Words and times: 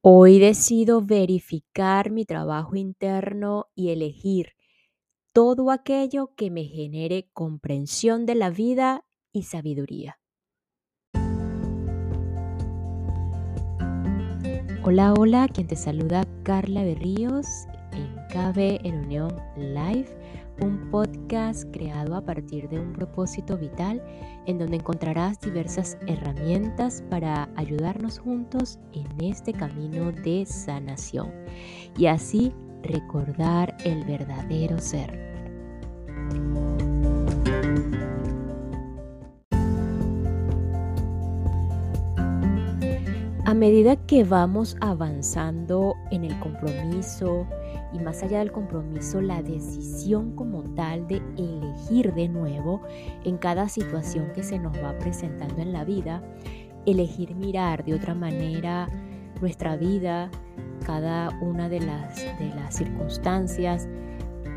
Hoy 0.00 0.38
decido 0.38 1.02
verificar 1.02 2.12
mi 2.12 2.24
trabajo 2.24 2.76
interno 2.76 3.66
y 3.74 3.90
elegir 3.90 4.52
todo 5.32 5.72
aquello 5.72 6.34
que 6.36 6.52
me 6.52 6.62
genere 6.66 7.28
comprensión 7.32 8.24
de 8.24 8.36
la 8.36 8.50
vida 8.50 9.04
y 9.32 9.42
sabiduría. 9.42 10.20
Hola, 14.84 15.14
hola, 15.14 15.48
quien 15.48 15.66
te 15.66 15.74
saluda 15.74 16.24
Carla 16.44 16.84
Berríos 16.84 17.46
en 17.90 18.14
KB 18.28 18.86
en 18.86 19.04
Unión 19.04 19.34
Live 19.56 20.16
un 20.60 20.90
podcast 20.90 21.64
creado 21.72 22.16
a 22.16 22.24
partir 22.24 22.68
de 22.68 22.78
un 22.80 22.92
propósito 22.92 23.56
vital 23.56 24.02
en 24.46 24.58
donde 24.58 24.76
encontrarás 24.76 25.40
diversas 25.40 25.98
herramientas 26.06 27.02
para 27.10 27.48
ayudarnos 27.56 28.18
juntos 28.18 28.78
en 28.92 29.06
este 29.20 29.52
camino 29.52 30.12
de 30.12 30.46
sanación 30.46 31.32
y 31.96 32.06
así 32.06 32.52
recordar 32.82 33.76
el 33.84 34.04
verdadero 34.04 34.78
ser. 34.78 35.28
A 43.48 43.54
medida 43.54 43.96
que 43.96 44.24
vamos 44.24 44.76
avanzando 44.82 45.94
en 46.10 46.24
el 46.24 46.38
compromiso 46.38 47.46
y 47.92 47.98
más 47.98 48.22
allá 48.22 48.40
del 48.40 48.52
compromiso, 48.52 49.20
la 49.20 49.42
decisión 49.42 50.32
como 50.32 50.62
tal 50.74 51.06
de 51.06 51.22
elegir 51.36 52.12
de 52.14 52.28
nuevo 52.28 52.82
en 53.24 53.38
cada 53.38 53.68
situación 53.68 54.32
que 54.34 54.42
se 54.42 54.58
nos 54.58 54.76
va 54.82 54.98
presentando 54.98 55.62
en 55.62 55.72
la 55.72 55.84
vida, 55.84 56.22
elegir 56.86 57.34
mirar 57.34 57.84
de 57.84 57.94
otra 57.94 58.14
manera 58.14 58.88
nuestra 59.40 59.76
vida, 59.76 60.30
cada 60.84 61.30
una 61.40 61.68
de 61.68 61.80
las, 61.80 62.16
de 62.38 62.48
las 62.54 62.76
circunstancias, 62.76 63.88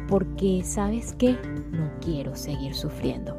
porque 0.07 0.61
sabes 0.63 1.13
que 1.13 1.37
no 1.71 1.89
quiero 2.01 2.35
seguir 2.35 2.73
sufriendo. 2.73 3.37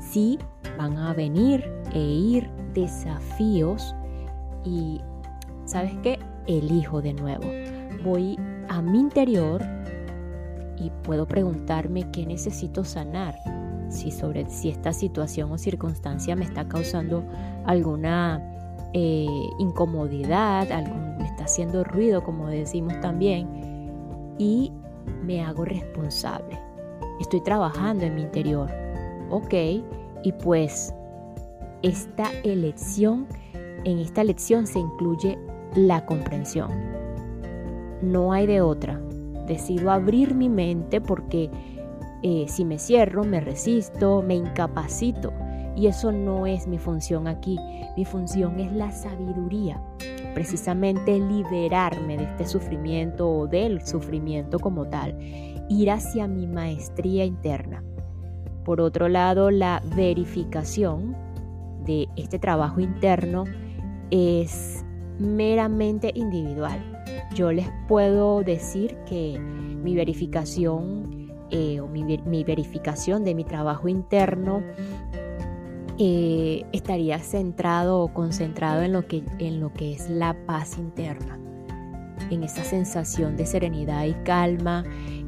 Sí, 0.00 0.38
van 0.76 0.96
a 0.98 1.14
venir 1.14 1.64
e 1.92 2.00
ir 2.00 2.50
desafíos 2.74 3.94
y 4.64 5.00
sabes 5.64 5.92
qué, 6.02 6.18
elijo 6.46 7.00
de 7.00 7.14
nuevo. 7.14 7.44
Voy 8.04 8.36
a 8.68 8.82
mi 8.82 9.00
interior 9.00 9.62
y 10.76 10.90
puedo 11.02 11.26
preguntarme 11.26 12.10
qué 12.10 12.26
necesito 12.26 12.84
sanar. 12.84 13.34
Si, 13.88 14.10
sobre, 14.10 14.48
si 14.48 14.70
esta 14.70 14.92
situación 14.92 15.52
o 15.52 15.58
circunstancia 15.58 16.34
me 16.34 16.44
está 16.44 16.66
causando 16.66 17.22
alguna 17.64 18.42
eh, 18.92 19.26
incomodidad, 19.58 20.66
me 21.18 21.26
está 21.26 21.44
haciendo 21.44 21.84
ruido, 21.84 22.24
como 22.24 22.48
decimos 22.48 22.98
también, 23.00 23.48
y 24.38 24.72
me 25.22 25.42
hago 25.42 25.64
responsable. 25.64 26.58
Estoy 27.20 27.40
trabajando 27.42 28.04
en 28.04 28.16
mi 28.16 28.22
interior. 28.22 28.70
Ok, 29.30 29.54
y 30.22 30.32
pues 30.42 30.92
esta 31.82 32.30
elección 32.42 33.26
en 33.84 33.98
esta 33.98 34.24
lección 34.24 34.66
se 34.66 34.78
incluye 34.78 35.38
la 35.76 36.04
comprensión. 36.06 36.93
No 38.04 38.32
hay 38.32 38.46
de 38.46 38.60
otra. 38.60 39.00
Decido 39.46 39.90
abrir 39.90 40.34
mi 40.34 40.48
mente 40.48 41.00
porque 41.00 41.50
eh, 42.22 42.46
si 42.48 42.64
me 42.64 42.78
cierro, 42.78 43.24
me 43.24 43.40
resisto, 43.40 44.22
me 44.22 44.34
incapacito. 44.34 45.32
Y 45.76 45.88
eso 45.88 46.12
no 46.12 46.46
es 46.46 46.66
mi 46.66 46.78
función 46.78 47.26
aquí. 47.26 47.58
Mi 47.96 48.04
función 48.04 48.60
es 48.60 48.72
la 48.72 48.92
sabiduría. 48.92 49.82
Precisamente 50.34 51.18
liberarme 51.18 52.16
de 52.16 52.24
este 52.24 52.46
sufrimiento 52.46 53.28
o 53.28 53.46
del 53.46 53.84
sufrimiento 53.86 54.58
como 54.58 54.86
tal. 54.86 55.16
Ir 55.68 55.90
hacia 55.90 56.28
mi 56.28 56.46
maestría 56.46 57.24
interna. 57.24 57.82
Por 58.64 58.80
otro 58.80 59.08
lado, 59.08 59.50
la 59.50 59.82
verificación 59.94 61.16
de 61.84 62.08
este 62.16 62.38
trabajo 62.38 62.80
interno 62.80 63.44
es 64.10 64.84
meramente 65.18 66.10
individual. 66.14 66.93
Yo 67.34 67.52
les 67.52 67.68
puedo 67.88 68.42
decir 68.42 68.96
que 69.06 69.38
mi 69.38 69.94
verificación 69.94 71.32
eh, 71.50 71.80
o 71.80 71.88
mi, 71.88 72.44
verificación 72.44 73.24
de 73.24 73.34
mi 73.34 73.44
trabajo 73.44 73.88
interno 73.88 74.62
eh, 75.98 76.64
estaría 76.72 77.18
centrado 77.18 78.00
o 78.00 78.12
concentrado 78.12 78.82
en 78.82 78.92
lo, 78.92 79.06
que, 79.06 79.22
en 79.38 79.60
lo 79.60 79.72
que 79.72 79.92
es 79.92 80.08
la 80.08 80.34
paz 80.46 80.78
interna, 80.78 81.38
en 82.30 82.42
esa 82.44 82.64
sensación 82.64 83.36
de 83.36 83.46
serenidad 83.46 84.04
y 84.04 84.14
calma, 84.24 84.84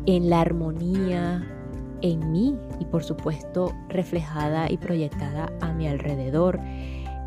en 0.06 0.30
la 0.30 0.40
armonía 0.40 1.44
en 2.02 2.30
mí 2.30 2.56
y 2.78 2.84
por 2.84 3.04
supuesto 3.04 3.72
reflejada 3.88 4.70
y 4.70 4.76
proyectada 4.76 5.52
a 5.60 5.72
mi 5.72 5.88
alrededor 5.88 6.60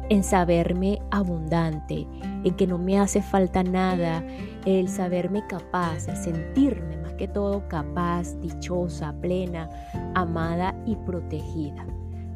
en 0.10 0.24
saberme 0.24 1.00
abundante, 1.12 2.08
en 2.44 2.56
que 2.56 2.68
no 2.68 2.78
me 2.78 3.00
hace 3.00 3.22
falta 3.22 3.64
nada, 3.64 4.24
el 4.66 4.88
saberme 4.88 5.46
capaz, 5.48 6.08
el 6.08 6.18
sentirme 6.18 6.98
más 6.98 7.14
que 7.14 7.28
todo 7.28 7.68
capaz, 7.68 8.40
dichosa, 8.42 9.14
plena, 9.22 9.70
amada 10.16 10.76
y 10.86 10.96
protegida, 10.96 11.86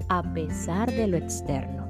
a 0.10 0.24
pesar 0.34 0.92
de 0.92 1.08
lo 1.08 1.18
externo. 1.18 1.88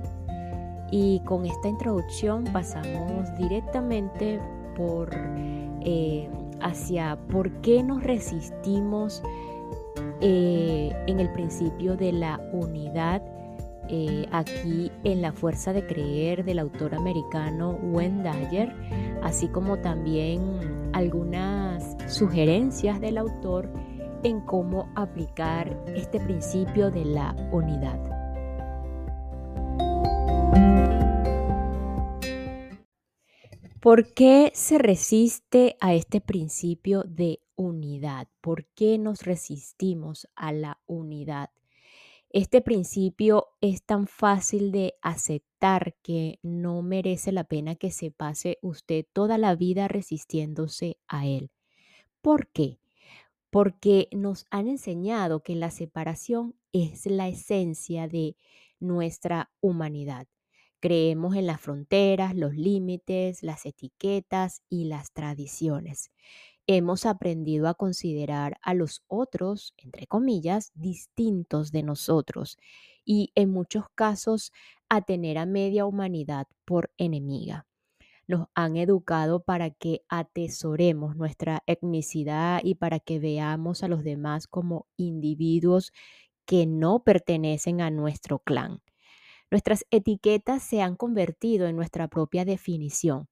Y 0.91 1.21
con 1.25 1.45
esta 1.45 1.67
introducción 1.67 2.43
pasamos 2.45 3.35
directamente 3.37 4.39
por 4.75 5.09
eh, 5.81 6.29
hacia 6.61 7.17
por 7.29 7.51
qué 7.61 7.83
nos 7.83 8.03
resistimos 8.03 9.23
eh, 10.21 10.95
en 11.07 11.19
el 11.19 11.31
principio 11.31 11.97
de 11.97 12.13
la 12.13 12.39
unidad 12.53 13.21
eh, 13.95 14.27
aquí 14.31 14.91
en 15.03 15.21
La 15.21 15.31
Fuerza 15.33 15.71
de 15.71 15.85
Creer 15.85 16.43
del 16.43 16.57
autor 16.57 16.95
americano 16.95 17.77
Wayne 17.79 18.23
Dyer, 18.23 18.73
así 19.21 19.47
como 19.49 19.77
también 19.81 20.89
algunas 20.93 21.95
sugerencias 22.11 22.99
del 22.99 23.19
autor 23.19 23.71
en 24.23 24.41
cómo 24.41 24.91
aplicar 24.95 25.79
este 25.95 26.19
principio 26.19 26.89
de 26.89 27.05
la 27.05 27.35
unidad. 27.51 27.99
¿Por 33.79 34.11
qué 34.15 34.51
se 34.55 34.79
resiste 34.79 35.77
a 35.79 35.93
este 35.93 36.19
principio 36.19 37.03
de 37.03 37.41
unidad? 37.55 38.27
¿Por 38.41 38.65
qué 38.73 38.97
nos 38.97 39.21
resistimos 39.21 40.27
a 40.35 40.51
la 40.51 40.79
unidad? 40.87 41.51
Este 42.33 42.61
principio 42.61 43.49
es 43.61 43.83
tan 43.83 44.07
fácil 44.07 44.71
de 44.71 44.95
aceptar 45.03 45.95
que 46.01 46.39
no 46.41 46.81
merece 46.81 47.31
la 47.31 47.43
pena 47.43 47.75
que 47.75 47.91
se 47.91 48.09
pase 48.09 48.57
usted 48.63 49.05
toda 49.13 49.37
la 49.37 49.53
vida 49.53 49.87
resistiéndose 49.87 50.97
a 51.07 51.27
él. 51.27 51.51
¿Por 52.23 52.47
qué? 52.47 52.79
Porque 53.51 54.09
nos 54.11 54.47
han 54.49 54.67
enseñado 54.67 55.43
que 55.43 55.53
la 55.53 55.69
separación 55.69 56.55
es 56.71 57.05
la 57.05 57.27
esencia 57.27 58.07
de 58.07 58.35
nuestra 58.79 59.51
humanidad. 59.61 60.25
Creemos 60.79 61.35
en 61.35 61.45
las 61.45 61.61
fronteras, 61.61 62.35
los 62.35 62.55
límites, 62.55 63.43
las 63.43 63.63
etiquetas 63.67 64.63
y 64.69 64.85
las 64.85 65.11
tradiciones 65.13 66.09
hemos 66.67 67.05
aprendido 67.05 67.67
a 67.67 67.73
considerar 67.73 68.57
a 68.61 68.73
los 68.73 69.03
otros, 69.07 69.73
entre 69.77 70.07
comillas, 70.07 70.71
distintos 70.75 71.71
de 71.71 71.83
nosotros 71.83 72.57
y 73.05 73.31
en 73.35 73.51
muchos 73.51 73.85
casos 73.95 74.51
a 74.89 75.01
tener 75.01 75.37
a 75.37 75.45
media 75.45 75.85
humanidad 75.85 76.47
por 76.65 76.91
enemiga. 76.97 77.67
Nos 78.27 78.47
han 78.55 78.77
educado 78.77 79.43
para 79.43 79.69
que 79.71 80.03
atesoremos 80.07 81.15
nuestra 81.17 81.61
etnicidad 81.67 82.61
y 82.63 82.75
para 82.75 82.99
que 82.99 83.19
veamos 83.19 83.83
a 83.83 83.89
los 83.89 84.03
demás 84.03 84.47
como 84.47 84.87
individuos 84.95 85.91
que 86.45 86.65
no 86.65 87.03
pertenecen 87.03 87.81
a 87.81 87.89
nuestro 87.91 88.39
clan. 88.39 88.81
Nuestras 89.51 89.85
etiquetas 89.91 90.63
se 90.63 90.81
han 90.81 90.95
convertido 90.95 91.67
en 91.67 91.75
nuestra 91.75 92.07
propia 92.07 92.45
definición. 92.45 93.27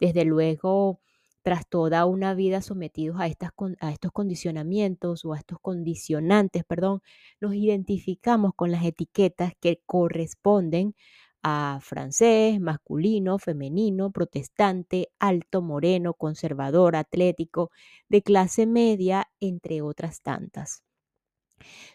Desde 0.00 0.24
luego, 0.24 1.00
tras 1.42 1.66
toda 1.68 2.06
una 2.06 2.34
vida 2.34 2.62
sometidos 2.62 3.20
a, 3.20 3.26
estas, 3.26 3.50
a 3.80 3.92
estos 3.92 4.12
condicionamientos 4.12 5.24
o 5.24 5.32
a 5.32 5.38
estos 5.38 5.58
condicionantes, 5.60 6.64
perdón, 6.64 7.02
nos 7.40 7.54
identificamos 7.54 8.52
con 8.54 8.70
las 8.70 8.84
etiquetas 8.84 9.52
que 9.60 9.80
corresponden 9.86 10.94
a 11.42 11.78
francés, 11.82 12.60
masculino, 12.60 13.38
femenino, 13.38 14.10
protestante, 14.10 15.08
alto, 15.18 15.62
moreno, 15.62 16.14
conservador, 16.14 16.96
atlético, 16.96 17.70
de 18.08 18.22
clase 18.22 18.66
media, 18.66 19.30
entre 19.40 19.82
otras 19.82 20.20
tantas. 20.22 20.82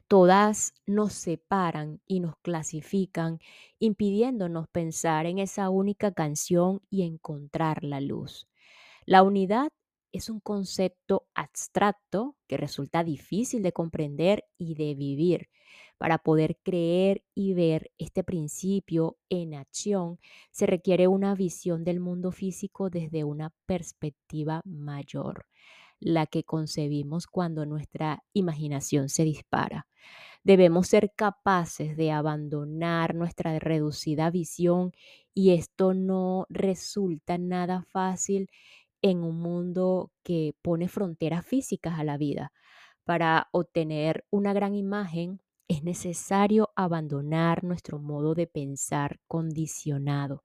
Todas 0.07 0.74
nos 0.86 1.13
separan 1.13 2.01
y 2.06 2.19
nos 2.19 2.36
clasifican, 2.42 3.39
impidiéndonos 3.80 4.68
pensar 4.68 5.25
en 5.25 5.39
esa 5.39 5.69
única 5.69 6.12
canción 6.13 6.81
y 6.89 7.03
encontrar 7.03 7.83
la 7.83 8.01
luz. 8.01 8.47
La 9.06 9.22
unidad 9.22 9.69
es 10.12 10.30
un 10.30 10.40
concepto 10.40 11.28
abstracto 11.36 12.36
que 12.48 12.57
resulta 12.57 13.04
difícil 13.04 13.62
de 13.62 13.72
comprender 13.72 14.46
y 14.57 14.74
de 14.74 14.96
vivir. 14.96 15.50
Para 16.00 16.18
poder 16.18 16.57
creer 16.63 17.24
y 17.36 17.54
ver 17.54 17.92
este 18.00 18.24
principio 18.24 19.18
en 19.30 19.54
acción, 19.54 20.19
se 20.52 20.66
requiere 20.66 21.07
una 21.07 21.36
visión 21.36 21.84
del 21.84 22.00
mundo 22.00 22.31
físico 22.31 22.90
desde 22.90 23.24
una 23.24 23.54
perspectiva 23.68 24.62
mayor, 24.66 25.46
la 26.00 26.25
que 26.25 26.44
concebimos 26.44 27.28
cuando 27.28 27.66
nuestra 27.68 28.24
imaginación 28.34 29.10
se 29.10 29.24
dispara. 29.24 29.88
Debemos 30.44 30.88
ser 30.88 31.13
capaces 31.16 31.96
de 31.96 32.12
abandonar 32.12 33.16
nuestra 33.16 33.57
reducida 33.60 34.30
visión 34.30 34.94
y 35.34 35.52
esto 35.52 35.94
no 35.94 36.46
resulta 36.50 37.38
nada 37.38 37.84
fácil 37.92 38.50
en 39.06 39.24
un 39.24 39.40
mundo 39.40 40.12
que 40.24 40.56
pone 40.63 40.88
fronteras 40.88 41.46
físicas 41.46 42.00
a 42.00 42.04
la 42.04 42.18
vida. 42.18 42.52
Para 43.04 43.50
obtener 43.52 44.25
una 44.31 44.52
gran 44.52 44.74
imagen 44.74 45.42
es 45.68 45.84
necesario 45.84 46.72
abandonar 46.75 47.63
nuestro 47.63 48.00
modo 48.00 48.34
de 48.34 48.48
pensar 48.48 49.19
condicionado. 49.28 50.44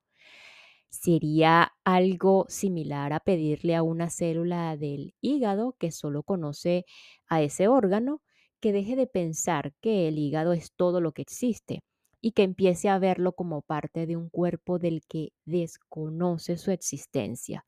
Sería 0.90 1.72
algo 1.84 2.44
similar 2.50 3.14
a 3.14 3.20
pedirle 3.20 3.76
a 3.76 3.82
una 3.82 4.10
célula 4.10 4.76
del 4.76 5.14
hígado 5.22 5.74
que 5.78 5.90
solo 5.90 6.22
conoce 6.22 6.84
a 7.28 7.40
ese 7.40 7.66
órgano 7.66 8.20
que 8.60 8.74
deje 8.74 8.94
de 8.94 9.06
pensar 9.06 9.72
que 9.80 10.06
el 10.06 10.18
hígado 10.18 10.52
es 10.52 10.70
todo 10.76 11.00
lo 11.00 11.12
que 11.12 11.22
existe 11.22 11.82
y 12.20 12.32
que 12.32 12.42
empiece 12.42 12.90
a 12.90 12.98
verlo 12.98 13.32
como 13.32 13.62
parte 13.62 14.06
de 14.06 14.16
un 14.16 14.28
cuerpo 14.28 14.78
del 14.78 15.00
que 15.08 15.32
desconoce 15.46 16.58
su 16.58 16.72
existencia. 16.72 17.64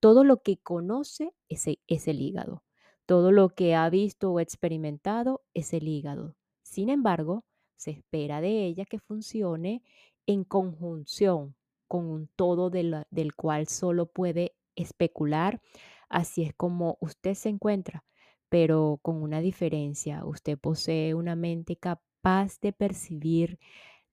Todo 0.00 0.24
lo 0.24 0.42
que 0.42 0.58
conoce 0.58 1.32
es, 1.48 1.66
el 1.66 2.20
hígado. 2.20 2.62
Todo 3.06 3.32
lo 3.32 3.48
que 3.50 3.74
ha 3.74 3.88
visto 3.88 4.32
o 4.32 4.40
experimentado 4.40 5.42
es 5.54 5.72
el 5.72 5.88
hígado. 5.88 6.36
Sin 6.62 6.88
embargo, 6.90 7.44
se 7.76 7.92
espera 7.92 8.40
de 8.40 8.66
ella 8.66 8.84
que 8.84 8.98
funcione 8.98 9.82
en 10.26 10.44
conjunción 10.44 11.54
con 11.88 12.06
un 12.06 12.28
todo 12.36 12.68
del 12.70 13.34
cual 13.36 13.68
solo 13.68 14.06
puede 14.06 14.54
especular. 14.74 15.60
Así 16.08 16.42
es 16.42 16.54
como 16.54 16.98
usted 17.00 17.34
se 17.34 17.48
encuentra, 17.48 18.04
pero 18.48 18.98
con 19.02 19.22
una 19.22 19.40
diferencia. 19.40 20.24
Usted 20.24 20.58
posee 20.58 21.14
una 21.14 21.36
mente 21.36 21.76
capaz 21.76 22.60
de 22.60 22.72
percibir 22.72 23.58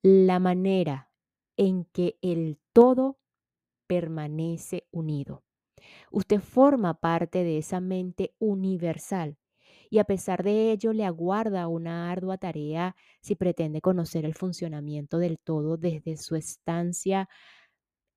la 0.02 0.40
manera 0.40 1.10
en 1.58 1.86
que 1.86 2.18
el 2.22 2.60
todo 2.74 3.18
permanece 3.88 4.88
unido. 4.92 5.44
Usted 6.12 6.40
forma 6.42 6.94
parte 6.94 7.44
de 7.44 7.58
esa 7.58 7.80
mente 7.80 8.36
universal 8.40 9.38
y 9.90 10.00
a 10.00 10.04
pesar 10.06 10.44
de 10.44 10.72
ello 10.72 10.94
le 10.94 11.06
aguarda 11.06 11.68
una 11.68 12.12
ardua 12.12 12.38
tarea 12.38 12.96
si 13.22 13.36
pretende 13.36 13.82
conocer 13.82 14.26
el 14.26 14.34
funcionamiento 14.34 15.18
del 15.18 15.40
todo 15.40 15.78
desde 15.78 16.18
su 16.18 16.36
estancia 16.36 17.30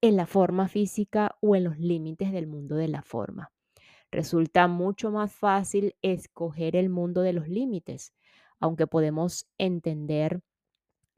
en 0.01 0.17
la 0.17 0.27
forma 0.27 0.69
física 0.69 1.37
o 1.41 1.57
en 1.57 1.65
los 1.65 1.79
límites 1.79 2.33
del 2.33 2.47
mundo 2.47 2.77
de 2.77 2.89
la 2.89 3.03
forma. 3.03 3.53
Resulta 4.11 4.69
mucho 4.69 5.11
más 5.11 5.33
fácil 5.33 5.97
escoger 6.03 6.77
el 6.77 6.89
mundo 6.89 7.23
de 7.23 7.33
los 7.33 7.49
límites, 7.49 8.15
aunque 8.61 8.87
podemos 8.87 9.47
entender 9.59 10.41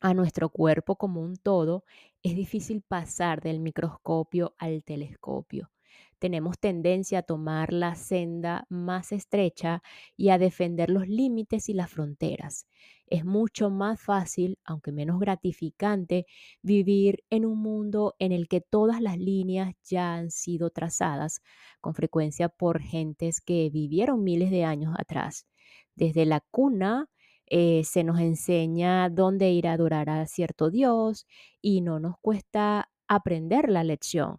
a 0.01 0.15
nuestro 0.15 0.49
cuerpo 0.49 0.97
como 0.97 1.21
un 1.21 1.37
todo, 1.37 1.85
es 2.23 2.37
difícil 2.37 2.83
pasar 2.83 3.41
del 3.41 3.61
microscopio 3.61 4.55
al 4.59 4.83
telescopio 4.85 5.71
tenemos 6.19 6.59
tendencia 6.59 7.21
a 7.21 7.23
tomar 7.23 7.73
la 7.73 7.95
senda 7.95 8.67
más 8.69 9.13
estrecha 9.13 9.83
y 10.17 10.31
a 10.31 10.39
defender 10.39 10.91
los 10.91 11.09
límites 11.09 11.69
y 11.69 11.75
las 11.75 11.91
fronteras. 11.91 12.67
Es 13.07 13.25
mucho 13.25 13.71
más 13.71 14.01
fácil, 14.01 14.59
aunque 14.65 14.93
menos 14.93 15.19
gratificante, 15.21 16.27
vivir 16.63 17.25
en 17.31 17.47
un 17.47 17.59
mundo 17.61 18.15
en 18.19 18.33
el 18.33 18.49
que 18.49 18.61
todas 18.61 19.01
las 19.01 19.19
líneas 19.19 19.75
ya 19.85 20.15
han 20.15 20.31
sido 20.31 20.71
trazadas, 20.71 21.41
con 21.81 21.95
frecuencia 21.95 22.49
por 22.49 22.81
gentes 22.81 23.41
que 23.41 23.71
vivieron 23.71 24.25
miles 24.25 24.51
de 24.51 24.65
años 24.65 24.95
atrás. 24.99 25.47
Desde 25.95 26.27
la 26.27 26.41
cuna 26.51 27.09
eh, 27.47 27.83
se 27.85 28.05
nos 28.05 28.21
enseña 28.21 29.09
dónde 29.09 29.51
ir 29.53 29.69
a 29.69 29.73
adorar 29.73 30.11
a 30.11 30.27
cierto 30.27 30.71
Dios 30.71 31.27
y 31.63 31.81
no 31.81 31.99
nos 32.01 32.17
cuesta 32.21 32.91
aprender 33.09 33.71
la 33.71 33.85
lección 33.85 34.39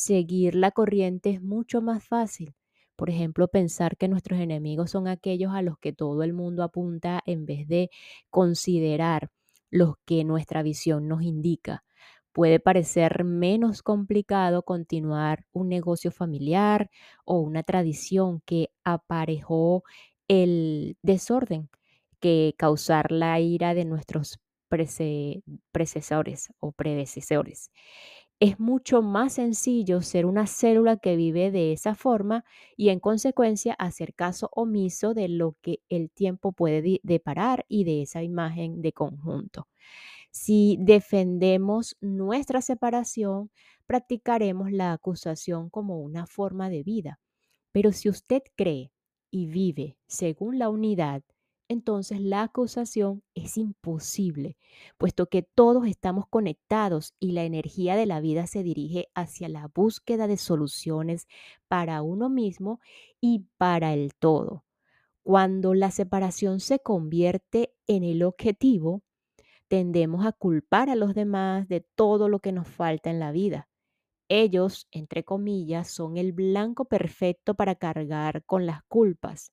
seguir 0.00 0.54
la 0.54 0.70
corriente 0.72 1.30
es 1.30 1.42
mucho 1.42 1.80
más 1.82 2.04
fácil. 2.04 2.54
Por 2.96 3.10
ejemplo, 3.10 3.48
pensar 3.48 3.96
que 3.96 4.08
nuestros 4.08 4.40
enemigos 4.40 4.90
son 4.90 5.08
aquellos 5.08 5.52
a 5.54 5.62
los 5.62 5.78
que 5.78 5.92
todo 5.92 6.22
el 6.22 6.32
mundo 6.34 6.62
apunta 6.62 7.22
en 7.26 7.46
vez 7.46 7.66
de 7.68 7.90
considerar 8.30 9.30
los 9.70 9.94
que 10.04 10.24
nuestra 10.24 10.62
visión 10.62 11.08
nos 11.08 11.22
indica. 11.22 11.84
Puede 12.32 12.60
parecer 12.60 13.24
menos 13.24 13.82
complicado 13.82 14.62
continuar 14.62 15.46
un 15.52 15.68
negocio 15.68 16.10
familiar 16.12 16.90
o 17.24 17.40
una 17.40 17.62
tradición 17.62 18.40
que 18.46 18.70
aparejó 18.84 19.82
el 20.28 20.96
desorden 21.02 21.70
que 22.20 22.54
causar 22.58 23.10
la 23.12 23.40
ira 23.40 23.74
de 23.74 23.84
nuestros 23.84 24.38
predecesores 24.68 26.52
o 26.60 26.70
predecesores 26.72 27.70
es 28.40 28.58
mucho 28.58 29.02
más 29.02 29.34
sencillo 29.34 30.00
ser 30.00 30.24
una 30.24 30.46
célula 30.46 30.96
que 30.96 31.14
vive 31.14 31.50
de 31.50 31.72
esa 31.72 31.94
forma 31.94 32.44
y 32.76 32.88
en 32.88 32.98
consecuencia 32.98 33.74
hacer 33.74 34.14
caso 34.14 34.48
omiso 34.52 35.12
de 35.12 35.28
lo 35.28 35.56
que 35.60 35.80
el 35.90 36.10
tiempo 36.10 36.52
puede 36.52 37.00
deparar 37.02 37.66
y 37.68 37.84
de 37.84 38.02
esa 38.02 38.22
imagen 38.22 38.80
de 38.80 38.92
conjunto. 38.94 39.68
Si 40.30 40.78
defendemos 40.80 41.96
nuestra 42.00 42.62
separación, 42.62 43.50
practicaremos 43.86 44.72
la 44.72 44.92
acusación 44.92 45.68
como 45.70 46.00
una 46.00 46.26
forma 46.26 46.70
de 46.70 46.82
vida. 46.82 47.20
Pero 47.72 47.92
si 47.92 48.08
usted 48.08 48.42
cree 48.56 48.92
y 49.30 49.46
vive 49.46 49.98
según 50.06 50.58
la 50.58 50.70
unidad, 50.70 51.22
entonces 51.70 52.20
la 52.20 52.42
acusación 52.42 53.22
es 53.36 53.56
imposible, 53.56 54.56
puesto 54.98 55.28
que 55.28 55.42
todos 55.42 55.86
estamos 55.86 56.26
conectados 56.26 57.14
y 57.20 57.30
la 57.30 57.44
energía 57.44 57.94
de 57.94 58.06
la 58.06 58.18
vida 58.20 58.48
se 58.48 58.64
dirige 58.64 59.08
hacia 59.14 59.48
la 59.48 59.70
búsqueda 59.72 60.26
de 60.26 60.36
soluciones 60.36 61.28
para 61.68 62.02
uno 62.02 62.28
mismo 62.28 62.80
y 63.20 63.46
para 63.56 63.94
el 63.94 64.16
todo. 64.16 64.64
Cuando 65.22 65.72
la 65.74 65.92
separación 65.92 66.58
se 66.58 66.80
convierte 66.80 67.72
en 67.86 68.02
el 68.02 68.24
objetivo, 68.24 69.02
tendemos 69.68 70.26
a 70.26 70.32
culpar 70.32 70.90
a 70.90 70.96
los 70.96 71.14
demás 71.14 71.68
de 71.68 71.82
todo 71.94 72.28
lo 72.28 72.40
que 72.40 72.50
nos 72.50 72.66
falta 72.66 73.10
en 73.10 73.20
la 73.20 73.30
vida. 73.30 73.68
Ellos, 74.28 74.88
entre 74.90 75.22
comillas, 75.22 75.88
son 75.88 76.16
el 76.16 76.32
blanco 76.32 76.86
perfecto 76.86 77.54
para 77.54 77.76
cargar 77.76 78.42
con 78.44 78.66
las 78.66 78.82
culpas 78.88 79.52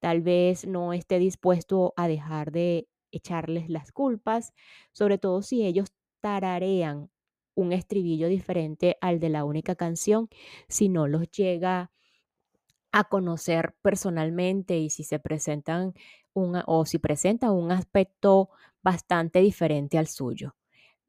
tal 0.00 0.22
vez 0.22 0.66
no 0.66 0.92
esté 0.92 1.18
dispuesto 1.18 1.94
a 1.96 2.08
dejar 2.08 2.52
de 2.52 2.88
echarles 3.12 3.68
las 3.70 3.92
culpas, 3.92 4.52
sobre 4.92 5.18
todo 5.18 5.42
si 5.42 5.64
ellos 5.64 5.88
tararean 6.20 7.10
un 7.54 7.72
estribillo 7.72 8.28
diferente 8.28 8.96
al 9.00 9.20
de 9.20 9.28
la 9.30 9.44
única 9.44 9.76
canción, 9.76 10.28
si 10.68 10.88
no 10.88 11.06
los 11.06 11.30
llega 11.30 11.92
a 12.92 13.04
conocer 13.04 13.74
personalmente 13.82 14.78
y 14.78 14.90
si 14.90 15.04
se 15.04 15.18
presentan 15.18 15.94
o 16.32 16.84
si 16.86 16.98
presentan 16.98 17.52
un 17.52 17.70
aspecto 17.70 18.50
bastante 18.82 19.40
diferente 19.40 19.98
al 19.98 20.06
suyo. 20.08 20.56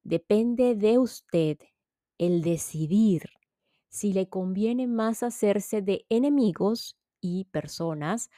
Depende 0.03 0.75
de 0.75 0.99
usted 0.99 1.57
el 2.17 2.41
decidir 2.43 3.29
si 3.89 4.13
le 4.13 4.29
conviene 4.29 4.87
más 4.87 5.23
hacerse 5.23 5.81
de 5.81 6.05
enemigos 6.09 6.97
y 7.21 7.45
personas 7.45 8.29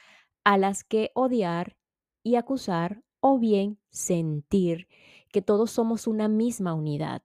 a 0.48 0.56
las 0.56 0.82
que 0.82 1.10
odiar 1.12 1.76
y 2.22 2.36
acusar 2.36 3.02
o 3.20 3.38
bien 3.38 3.78
sentir 3.90 4.88
que 5.30 5.42
todos 5.42 5.70
somos 5.70 6.06
una 6.06 6.26
misma 6.26 6.72
unidad, 6.72 7.20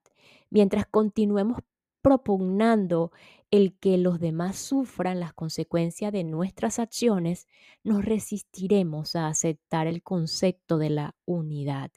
mientras 0.50 0.84
continuemos 0.84 1.62
propugnando 2.02 3.12
el 3.50 3.78
que 3.78 3.96
los 3.96 4.20
demás 4.20 4.58
sufran 4.58 5.20
las 5.20 5.32
consecuencias 5.32 6.12
de 6.12 6.22
nuestras 6.22 6.78
acciones, 6.78 7.48
nos 7.82 8.04
resistiremos 8.04 9.16
a 9.16 9.28
aceptar 9.28 9.86
el 9.86 10.02
concepto 10.02 10.76
de 10.76 10.90
la 10.90 11.16
unidad. 11.24 11.92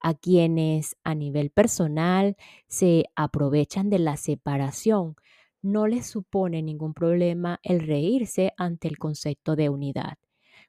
A 0.00 0.14
quienes 0.14 0.96
a 1.04 1.14
nivel 1.14 1.50
personal 1.50 2.38
se 2.68 3.04
aprovechan 3.16 3.90
de 3.90 3.98
la 3.98 4.16
separación, 4.16 5.16
no 5.60 5.86
les 5.88 6.06
supone 6.06 6.62
ningún 6.62 6.94
problema 6.94 7.60
el 7.62 7.80
reírse 7.80 8.54
ante 8.56 8.88
el 8.88 8.96
concepto 8.96 9.56
de 9.56 9.68
unidad 9.68 10.16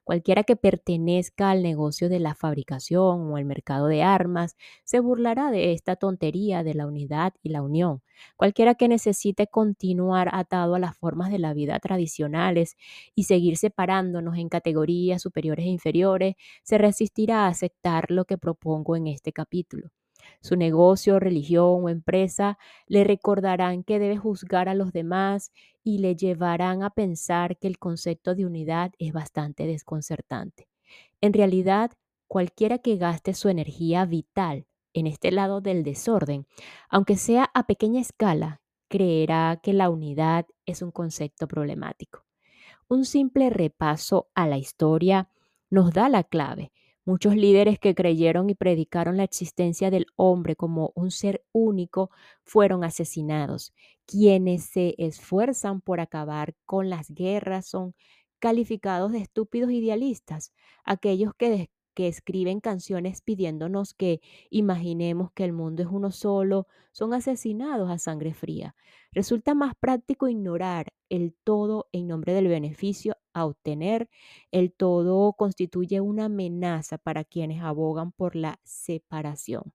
Cualquiera 0.06 0.44
que 0.44 0.54
pertenezca 0.54 1.50
al 1.50 1.64
negocio 1.64 2.08
de 2.08 2.20
la 2.20 2.36
fabricación 2.36 3.30
o 3.32 3.36
al 3.36 3.44
mercado 3.44 3.88
de 3.88 4.04
armas 4.04 4.56
se 4.84 5.00
burlará 5.00 5.50
de 5.50 5.72
esta 5.72 5.96
tontería 5.96 6.62
de 6.62 6.74
la 6.74 6.86
unidad 6.86 7.34
y 7.42 7.48
la 7.50 7.60
unión. 7.62 8.02
Cualquiera 8.36 8.76
que 8.76 8.86
necesite 8.86 9.48
continuar 9.48 10.30
atado 10.32 10.76
a 10.76 10.78
las 10.78 10.96
formas 10.96 11.30
de 11.32 11.40
la 11.40 11.54
vida 11.54 11.80
tradicionales 11.80 12.76
y 13.16 13.24
seguir 13.24 13.56
separándonos 13.56 14.38
en 14.38 14.48
categorías 14.48 15.22
superiores 15.22 15.66
e 15.66 15.70
inferiores, 15.70 16.36
se 16.62 16.78
resistirá 16.78 17.46
a 17.46 17.48
aceptar 17.48 18.12
lo 18.12 18.26
que 18.26 18.38
propongo 18.38 18.94
en 18.94 19.08
este 19.08 19.32
capítulo. 19.32 19.90
Su 20.40 20.56
negocio, 20.56 21.18
religión 21.18 21.84
o 21.84 21.88
empresa 21.88 22.58
le 22.86 23.04
recordarán 23.04 23.82
que 23.84 23.98
debe 23.98 24.16
juzgar 24.16 24.68
a 24.68 24.74
los 24.74 24.92
demás 24.92 25.52
y 25.82 25.98
le 25.98 26.16
llevarán 26.16 26.82
a 26.82 26.90
pensar 26.90 27.58
que 27.58 27.66
el 27.68 27.78
concepto 27.78 28.34
de 28.34 28.46
unidad 28.46 28.92
es 28.98 29.12
bastante 29.12 29.66
desconcertante. 29.66 30.68
En 31.20 31.32
realidad, 31.32 31.92
cualquiera 32.28 32.78
que 32.78 32.96
gaste 32.96 33.34
su 33.34 33.48
energía 33.48 34.04
vital 34.04 34.66
en 34.92 35.06
este 35.06 35.30
lado 35.30 35.60
del 35.60 35.84
desorden, 35.84 36.46
aunque 36.88 37.16
sea 37.16 37.50
a 37.54 37.66
pequeña 37.66 38.00
escala, 38.00 38.62
creerá 38.88 39.60
que 39.62 39.72
la 39.72 39.90
unidad 39.90 40.46
es 40.64 40.82
un 40.82 40.90
concepto 40.90 41.46
problemático. 41.46 42.24
Un 42.88 43.04
simple 43.04 43.50
repaso 43.50 44.28
a 44.34 44.46
la 44.46 44.58
historia 44.58 45.28
nos 45.70 45.92
da 45.92 46.08
la 46.08 46.22
clave 46.22 46.72
Muchos 47.06 47.36
líderes 47.36 47.78
que 47.78 47.94
creyeron 47.94 48.50
y 48.50 48.54
predicaron 48.56 49.16
la 49.16 49.24
existencia 49.24 49.90
del 49.90 50.06
hombre 50.16 50.56
como 50.56 50.92
un 50.96 51.10
ser 51.12 51.44
único 51.52 52.10
fueron 52.44 52.82
asesinados. 52.84 53.72
Quienes 54.06 54.64
se 54.64 54.94
esfuerzan 54.98 55.80
por 55.80 56.00
acabar 56.00 56.54
con 56.64 56.90
las 56.90 57.10
guerras 57.10 57.66
son 57.68 57.94
calificados 58.40 59.12
de 59.12 59.18
estúpidos 59.18 59.70
idealistas, 59.70 60.52
aquellos 60.84 61.32
que, 61.38 61.70
que 61.96 62.08
escriben 62.08 62.60
canciones 62.60 63.22
pidiéndonos 63.22 63.94
que 63.94 64.20
imaginemos 64.50 65.32
que 65.32 65.44
el 65.44 65.54
mundo 65.54 65.82
es 65.82 65.88
uno 65.90 66.10
solo, 66.10 66.66
son 66.92 67.14
asesinados 67.14 67.90
a 67.90 67.96
sangre 67.98 68.34
fría. 68.34 68.76
Resulta 69.12 69.54
más 69.54 69.74
práctico 69.74 70.28
ignorar 70.28 70.92
el 71.08 71.34
todo 71.42 71.88
en 71.92 72.06
nombre 72.06 72.34
del 72.34 72.48
beneficio 72.48 73.16
a 73.32 73.46
obtener. 73.46 74.10
El 74.52 74.74
todo 74.74 75.32
constituye 75.32 76.02
una 76.02 76.26
amenaza 76.26 76.98
para 76.98 77.24
quienes 77.24 77.62
abogan 77.62 78.12
por 78.12 78.36
la 78.36 78.60
separación. 78.62 79.72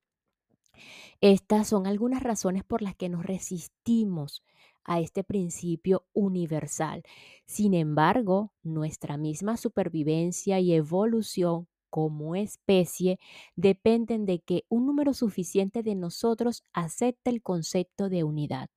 Estas 1.22 1.68
son 1.68 1.88
algunas 1.88 2.22
razones 2.22 2.64
por 2.64 2.84
las 2.84 2.96
que 2.96 3.10
nos 3.10 3.26
resistimos 3.26 4.44
a 4.84 5.00
este 5.00 5.24
principio 5.24 6.06
universal. 6.14 7.02
Sin 7.46 7.74
embargo, 7.74 8.54
nuestra 8.62 9.18
misma 9.18 9.58
supervivencia 9.58 10.60
y 10.60 10.74
evolución 10.74 11.68
como 11.92 12.36
especie 12.36 13.20
dependen 13.56 14.26
de 14.26 14.40
que 14.40 14.66
un 14.70 14.88
número 14.88 15.14
suficiente 15.14 15.84
de 15.84 15.94
nosotros 15.94 16.64
acepte 16.74 17.30
el 17.30 17.44
concepto 17.44 18.10
de 18.10 18.24
unidad. 18.24 18.70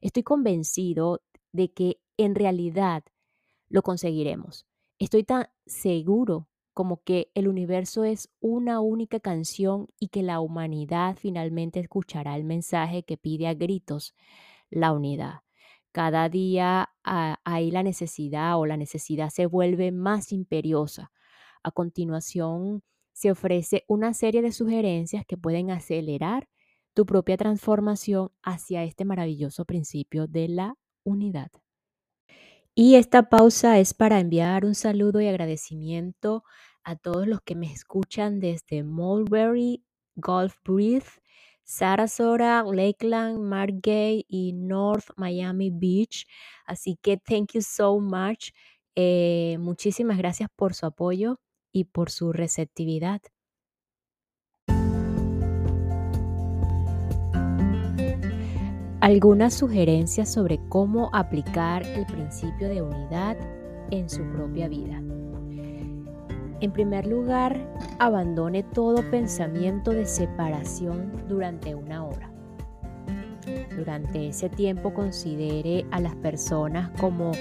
Estoy 0.00 0.24
convencido 0.24 1.22
de 1.52 1.72
que 1.72 2.00
en 2.16 2.34
realidad 2.34 3.04
lo 3.68 3.82
conseguiremos. 3.82 4.66
Estoy 4.98 5.22
tan 5.22 5.46
seguro 5.66 6.48
como 6.72 7.02
que 7.04 7.30
el 7.34 7.46
universo 7.46 8.02
es 8.04 8.30
una 8.40 8.80
única 8.80 9.20
canción 9.20 9.88
y 10.00 10.08
que 10.08 10.22
la 10.22 10.40
humanidad 10.40 11.16
finalmente 11.16 11.78
escuchará 11.78 12.34
el 12.34 12.44
mensaje 12.44 13.04
que 13.04 13.16
pide 13.16 13.46
a 13.46 13.54
gritos 13.54 14.14
la 14.70 14.92
unidad. 14.92 15.42
Cada 15.92 16.28
día 16.28 16.90
ah, 17.04 17.38
hay 17.44 17.70
la 17.70 17.84
necesidad 17.84 18.58
o 18.58 18.66
la 18.66 18.76
necesidad 18.76 19.30
se 19.30 19.46
vuelve 19.46 19.92
más 19.92 20.32
imperiosa. 20.32 21.12
A 21.64 21.72
continuación, 21.72 22.82
se 23.14 23.30
ofrece 23.30 23.84
una 23.88 24.12
serie 24.12 24.42
de 24.42 24.52
sugerencias 24.52 25.24
que 25.26 25.38
pueden 25.38 25.70
acelerar 25.70 26.46
tu 26.94 27.06
propia 27.06 27.36
transformación 27.36 28.30
hacia 28.42 28.84
este 28.84 29.04
maravilloso 29.04 29.64
principio 29.64 30.26
de 30.26 30.48
la 30.48 30.74
unidad. 31.04 31.50
Y 32.74 32.96
esta 32.96 33.30
pausa 33.30 33.78
es 33.78 33.94
para 33.94 34.20
enviar 34.20 34.64
un 34.64 34.74
saludo 34.74 35.20
y 35.20 35.28
agradecimiento 35.28 36.44
a 36.82 36.96
todos 36.96 37.26
los 37.26 37.40
que 37.40 37.54
me 37.54 37.72
escuchan 37.72 38.40
desde 38.40 38.82
Mulberry, 38.82 39.84
Gulf 40.16 40.56
Breeze, 40.64 41.20
Sarasota, 41.62 42.62
Lakeland, 42.64 43.38
Margate 43.38 44.26
y 44.28 44.52
North 44.52 45.06
Miami 45.16 45.70
Beach. 45.70 46.26
Así 46.66 46.98
que 47.00 47.16
thank 47.16 47.52
you 47.54 47.62
so 47.62 47.98
much. 48.00 48.50
Eh, 48.96 49.56
muchísimas 49.60 50.18
gracias 50.18 50.50
por 50.54 50.74
su 50.74 50.86
apoyo 50.86 51.40
y 51.74 51.84
por 51.84 52.10
su 52.10 52.32
receptividad. 52.32 53.20
Algunas 59.00 59.52
sugerencias 59.52 60.32
sobre 60.32 60.58
cómo 60.70 61.10
aplicar 61.12 61.82
el 61.82 62.06
principio 62.06 62.70
de 62.70 62.80
unidad 62.80 63.36
en 63.90 64.08
su 64.08 64.22
propia 64.32 64.68
vida. 64.68 65.02
En 66.60 66.72
primer 66.72 67.06
lugar, 67.06 67.60
abandone 67.98 68.62
todo 68.62 69.02
pensamiento 69.10 69.90
de 69.90 70.06
separación 70.06 71.12
durante 71.28 71.74
una 71.74 72.06
hora. 72.06 72.30
Durante 73.76 74.28
ese 74.28 74.48
tiempo 74.48 74.94
considere 74.94 75.84
a 75.90 76.00
las 76.00 76.14
personas 76.14 76.88
como 76.98 77.32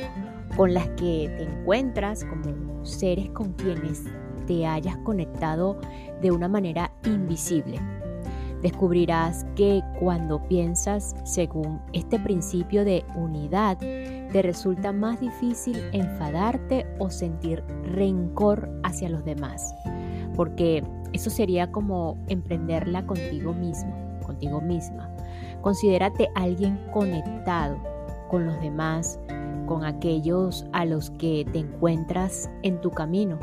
con 0.58 0.74
las 0.74 0.88
que 0.90 1.34
te 1.38 1.44
encuentras, 1.44 2.26
como 2.26 2.84
seres 2.84 3.30
con 3.30 3.54
quienes 3.54 4.04
te 4.46 4.66
hayas 4.66 4.98
conectado 4.98 5.80
de 6.22 6.32
una 6.32 6.48
manera 6.48 6.92
invisible. 7.06 7.80
Descubrirás 8.64 9.46
que 9.56 9.84
cuando 10.00 10.42
piensas 10.48 11.16
según 11.26 11.82
este 11.92 12.18
principio 12.18 12.86
de 12.86 13.04
unidad, 13.14 13.78
te 13.78 14.42
resulta 14.42 14.94
más 14.94 15.20
difícil 15.20 15.78
enfadarte 15.92 16.88
o 16.98 17.10
sentir 17.10 17.62
rencor 17.84 18.70
hacia 18.84 19.10
los 19.10 19.26
demás, 19.26 19.76
porque 20.34 20.82
eso 21.12 21.30
sería 21.30 21.74
como 21.74 22.18
emprenderla 22.30 23.06
contigo 23.06 23.54
mismo, 23.54 23.94
contigo 24.26 24.62
misma. 24.62 25.14
Considérate 25.62 26.30
alguien 26.34 26.80
conectado 26.94 27.78
con 28.30 28.46
los 28.46 28.60
demás, 28.62 29.20
con 29.66 29.84
aquellos 29.84 30.66
a 30.72 30.86
los 30.86 31.12
que 31.12 31.46
te 31.52 31.60
encuentras 31.60 32.50
en 32.64 32.80
tu 32.80 32.92
camino 32.92 33.38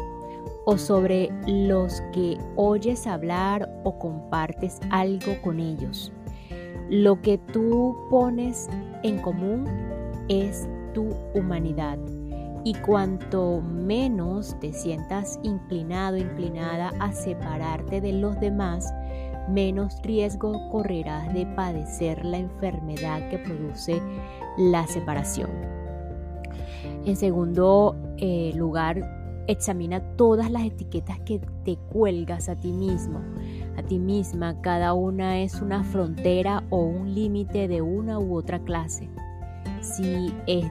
o 0.64 0.76
sobre 0.76 1.30
los 1.46 2.00
que 2.12 2.38
oyes 2.56 3.06
hablar 3.06 3.68
o 3.84 3.98
compartes 3.98 4.80
algo 4.90 5.40
con 5.42 5.60
ellos. 5.60 6.12
Lo 6.88 7.20
que 7.22 7.38
tú 7.38 7.96
pones 8.10 8.68
en 9.02 9.18
común 9.18 9.64
es 10.28 10.68
tu 10.92 11.08
humanidad. 11.34 11.98
Y 12.62 12.74
cuanto 12.74 13.62
menos 13.62 14.58
te 14.60 14.72
sientas 14.72 15.38
inclinado, 15.42 16.16
inclinada 16.16 16.92
a 17.00 17.12
separarte 17.12 18.00
de 18.00 18.12
los 18.12 18.38
demás, 18.38 18.92
menos 19.48 20.00
riesgo 20.02 20.68
correrás 20.70 21.32
de 21.32 21.46
padecer 21.46 22.24
la 22.24 22.38
enfermedad 22.38 23.28
que 23.30 23.38
produce 23.38 24.00
la 24.58 24.86
separación. 24.86 25.50
En 27.04 27.16
segundo 27.16 27.96
eh, 28.18 28.52
lugar, 28.54 29.19
Examina 29.46 30.00
todas 30.16 30.50
las 30.50 30.64
etiquetas 30.64 31.18
que 31.20 31.40
te 31.64 31.76
cuelgas 31.92 32.48
a 32.48 32.56
ti 32.56 32.72
mismo, 32.72 33.20
a 33.76 33.82
ti 33.82 33.98
misma. 33.98 34.60
Cada 34.60 34.94
una 34.94 35.40
es 35.40 35.60
una 35.60 35.82
frontera 35.82 36.64
o 36.70 36.84
un 36.84 37.14
límite 37.14 37.66
de 37.66 37.82
una 37.82 38.18
u 38.18 38.36
otra 38.36 38.60
clase. 38.60 39.08
Si, 39.80 40.32
es 40.46 40.66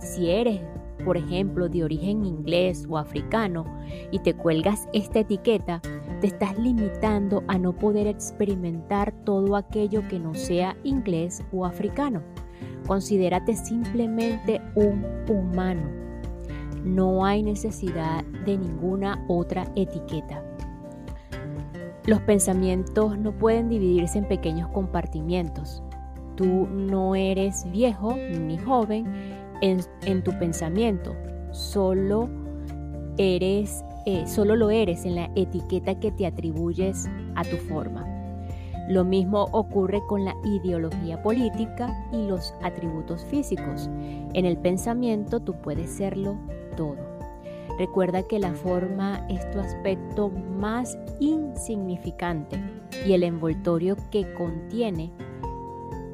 si 0.00 0.30
eres, 0.30 0.60
por 1.04 1.16
ejemplo, 1.16 1.68
de 1.68 1.84
origen 1.84 2.24
inglés 2.24 2.86
o 2.88 2.98
africano 2.98 3.64
y 4.10 4.18
te 4.18 4.34
cuelgas 4.34 4.88
esta 4.92 5.20
etiqueta, 5.20 5.80
te 6.20 6.26
estás 6.26 6.58
limitando 6.58 7.44
a 7.46 7.58
no 7.58 7.72
poder 7.72 8.06
experimentar 8.06 9.12
todo 9.24 9.54
aquello 9.54 10.06
que 10.08 10.18
no 10.18 10.34
sea 10.34 10.76
inglés 10.82 11.44
o 11.52 11.64
africano. 11.64 12.22
Considérate 12.86 13.54
simplemente 13.54 14.60
un 14.74 15.04
humano 15.28 16.07
no 16.84 17.24
hay 17.24 17.42
necesidad 17.42 18.24
de 18.44 18.58
ninguna 18.58 19.24
otra 19.28 19.66
etiqueta. 19.76 20.42
Los 22.06 22.20
pensamientos 22.22 23.18
no 23.18 23.32
pueden 23.32 23.68
dividirse 23.68 24.18
en 24.18 24.28
pequeños 24.28 24.70
compartimientos. 24.70 25.82
Tú 26.36 26.66
no 26.66 27.14
eres 27.14 27.70
viejo 27.70 28.14
ni 28.16 28.56
joven 28.56 29.06
en, 29.60 30.22
tu 30.22 30.30
pensamiento, 30.38 31.14
solo 31.50 32.28
eres, 33.18 33.84
eh, 34.06 34.26
solo 34.26 34.56
lo 34.56 34.70
eres 34.70 35.04
en 35.04 35.16
la 35.16 35.30
etiqueta 35.34 35.98
que 35.98 36.12
te 36.12 36.26
atribuyes 36.26 37.08
a 37.34 37.44
tu 37.44 37.56
forma. 37.56 38.06
Lo 38.88 39.04
mismo 39.04 39.48
ocurre 39.52 40.00
con 40.08 40.24
la 40.24 40.34
ideología 40.44 41.22
política 41.22 41.94
y 42.10 42.26
los 42.26 42.54
atributos 42.62 43.22
físicos. 43.26 43.90
En 44.32 44.46
el 44.46 44.56
pensamiento 44.56 45.40
tú 45.40 45.60
puedes 45.60 45.90
serlo 45.90 46.38
todo. 46.78 46.96
Recuerda 47.76 48.22
que 48.22 48.38
la 48.38 48.54
forma 48.54 49.26
es 49.28 49.50
tu 49.50 49.58
aspecto 49.58 50.30
más 50.30 50.96
insignificante 51.18 52.56
y 53.04 53.12
el 53.12 53.24
envoltorio 53.24 53.96
que 54.10 54.32
contiene 54.34 55.10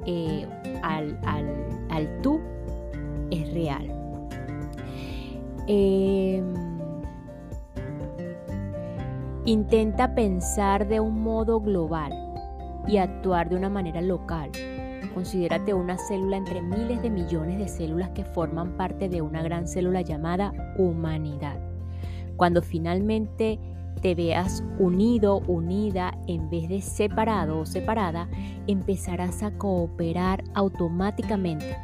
eh, 0.06 0.46
al, 0.82 2.20
tú 2.22 2.40
es 3.30 3.52
real. 3.52 3.90
Em, 5.66 6.52
intenta 9.44 10.14
pensar 10.14 10.88
de 10.88 11.00
un 11.00 11.22
modo 11.22 11.60
global 11.60 12.12
y 12.86 12.96
actuar 12.96 13.48
de 13.48 13.56
una 13.56 13.68
manera 13.68 14.00
local. 14.00 14.50
Considérate 15.14 15.72
una 15.72 15.96
célula 15.96 16.36
entre 16.36 16.60
miles 16.60 17.00
de 17.00 17.08
millones 17.08 17.58
de 17.58 17.68
células 17.68 18.10
que 18.10 18.24
forman 18.24 18.76
parte 18.76 19.08
de 19.08 19.22
una 19.22 19.42
gran 19.42 19.68
célula 19.68 20.02
llamada 20.02 20.52
humanidad. 20.76 21.56
Cuando 22.36 22.62
finalmente 22.62 23.60
te 24.02 24.16
veas 24.16 24.64
unido, 24.78 25.38
unida, 25.46 26.18
en 26.26 26.50
vez 26.50 26.68
de 26.68 26.82
separado 26.82 27.60
o 27.60 27.66
separada, 27.66 28.28
empezarás 28.66 29.44
a 29.44 29.56
cooperar 29.56 30.42
automáticamente. 30.54 31.76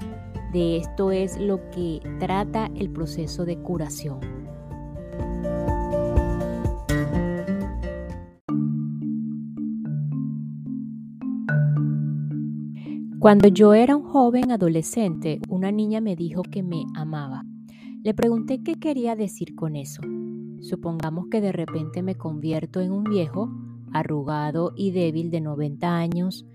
De 0.53 0.79
esto 0.79 1.13
es 1.13 1.39
lo 1.39 1.71
que 1.71 2.01
trata 2.19 2.69
el 2.75 2.91
proceso 2.91 3.45
de 3.45 3.57
curación. 3.59 4.40
Cuando 13.21 13.49
yo 13.49 13.75
era 13.75 13.97
un 13.97 14.05
joven 14.05 14.51
adolescente, 14.51 15.43
una 15.51 15.71
niña 15.71 16.01
me 16.01 16.17
dijo 16.17 16.41
que 16.41 16.63
me 16.63 16.87
amaba. 16.95 17.45
Le 18.03 18.15
pregunté 18.15 18.63
qué 18.63 18.77
quería 18.77 19.15
decir 19.15 19.55
con 19.55 19.77
eso. 19.77 20.01
Supongamos 20.61 21.27
que 21.31 21.43
de 21.43 21.53
repente 21.53 22.03
me 22.03 22.15
convierto 22.15 22.81
en 22.81 22.93
un 22.93 23.05
viejo, 23.05 23.51
arrugado 23.93 24.73
y 24.75 24.93
débil 24.93 25.31
de 25.31 25.43
90 25.43 25.99
años. 25.99 26.47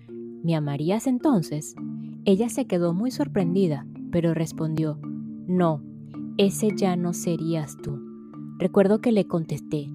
¿Me 0.43 0.55
amarías 0.55 1.05
entonces? 1.05 1.75
Ella 2.25 2.49
se 2.49 2.65
quedó 2.65 2.95
muy 2.95 3.11
sorprendida, 3.11 3.85
pero 4.11 4.33
respondió, 4.33 4.97
no, 5.45 5.83
ese 6.37 6.69
ya 6.75 6.95
no 6.95 7.13
serías 7.13 7.77
tú. 7.77 7.99
Recuerdo 8.57 9.01
que 9.01 9.11
le 9.11 9.27
contesté, 9.27 9.91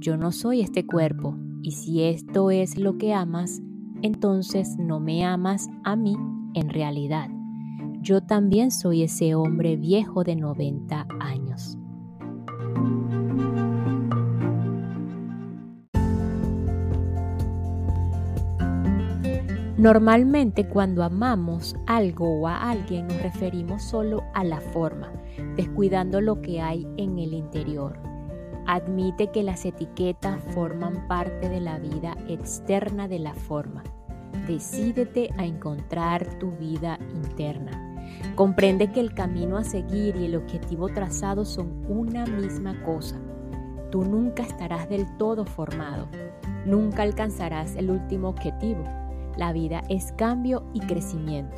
yo 0.00 0.18
no 0.18 0.32
soy 0.32 0.60
este 0.60 0.84
cuerpo, 0.86 1.38
y 1.62 1.70
si 1.70 2.02
esto 2.02 2.50
es 2.50 2.76
lo 2.76 2.98
que 2.98 3.14
amas, 3.14 3.62
entonces 4.02 4.76
no 4.78 5.00
me 5.00 5.24
amas 5.24 5.68
a 5.84 5.96
mí 5.96 6.16
en 6.54 6.68
realidad. 6.68 7.28
Yo 8.00 8.22
también 8.22 8.70
soy 8.70 9.02
ese 9.02 9.34
hombre 9.34 9.76
viejo 9.76 10.24
de 10.24 10.36
90 10.36 11.06
años. 11.20 11.76
Normalmente 19.80 20.68
cuando 20.68 21.02
amamos 21.02 21.74
algo 21.86 22.40
o 22.40 22.46
a 22.46 22.70
alguien 22.70 23.08
nos 23.08 23.22
referimos 23.22 23.82
solo 23.82 24.22
a 24.34 24.44
la 24.44 24.60
forma, 24.60 25.10
descuidando 25.56 26.20
lo 26.20 26.42
que 26.42 26.60
hay 26.60 26.86
en 26.98 27.18
el 27.18 27.32
interior. 27.32 28.09
Admite 28.66 29.30
que 29.30 29.42
las 29.42 29.64
etiquetas 29.64 30.42
forman 30.54 31.06
parte 31.08 31.48
de 31.48 31.60
la 31.60 31.78
vida 31.78 32.16
externa 32.28 33.08
de 33.08 33.18
la 33.18 33.34
forma. 33.34 33.82
Decídete 34.46 35.30
a 35.38 35.44
encontrar 35.44 36.38
tu 36.38 36.52
vida 36.52 36.98
interna. 37.14 37.86
Comprende 38.34 38.92
que 38.92 39.00
el 39.00 39.14
camino 39.14 39.56
a 39.56 39.64
seguir 39.64 40.16
y 40.16 40.26
el 40.26 40.36
objetivo 40.36 40.88
trazado 40.88 41.44
son 41.44 41.84
una 41.88 42.26
misma 42.26 42.82
cosa. 42.84 43.20
Tú 43.90 44.04
nunca 44.04 44.42
estarás 44.42 44.88
del 44.88 45.06
todo 45.16 45.44
formado. 45.44 46.08
Nunca 46.64 47.02
alcanzarás 47.02 47.74
el 47.76 47.90
último 47.90 48.28
objetivo 48.28 48.84
la 49.36 49.52
vida 49.52 49.82
es 49.88 50.12
cambio 50.12 50.62
y 50.74 50.80
crecimiento. 50.80 51.56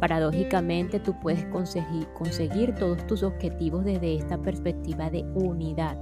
Paradójicamente 0.00 1.00
tú 1.00 1.18
puedes 1.20 1.44
conseguir, 1.46 2.06
conseguir 2.12 2.74
todos 2.74 3.06
tus 3.06 3.22
objetivos 3.22 3.84
desde 3.84 4.16
esta 4.16 4.36
perspectiva 4.36 5.08
de 5.08 5.22
unidad. 5.34 5.96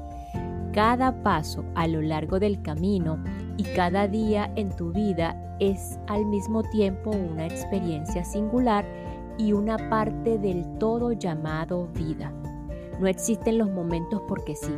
Cada 0.73 1.23
paso 1.23 1.65
a 1.75 1.87
lo 1.87 2.01
largo 2.01 2.41
del 2.41 2.63
camino 2.63 3.23
y 3.59 3.63
cada 3.63 4.09
día 4.09 4.51
en 4.57 4.75
tu 4.75 4.91
vida 4.91 5.57
es 5.61 5.99
al 6.07 6.25
mismo 6.25 6.63
tiempo 6.63 7.11
una 7.11 7.45
experiencia 7.45 8.25
singular 8.25 8.87
y 9.37 9.53
una 9.53 9.77
parte 9.91 10.39
del 10.39 10.65
todo 10.79 11.13
llamado 11.13 11.89
vida. 11.89 12.33
No 12.99 13.07
existen 13.07 13.59
los 13.59 13.71
momentos 13.71 14.23
porque 14.27 14.57
sí. 14.57 14.73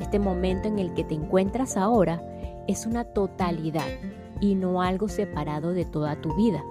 Este 0.00 0.18
momento 0.18 0.66
en 0.66 0.80
el 0.80 0.92
que 0.94 1.04
te 1.04 1.14
encuentras 1.14 1.76
ahora 1.76 2.20
es 2.66 2.84
una 2.84 3.04
totalidad 3.04 3.86
y 4.40 4.56
no 4.56 4.82
algo 4.82 5.08
separado 5.08 5.72
de 5.72 5.84
toda 5.84 6.20
tu 6.20 6.34
vida. 6.34 6.64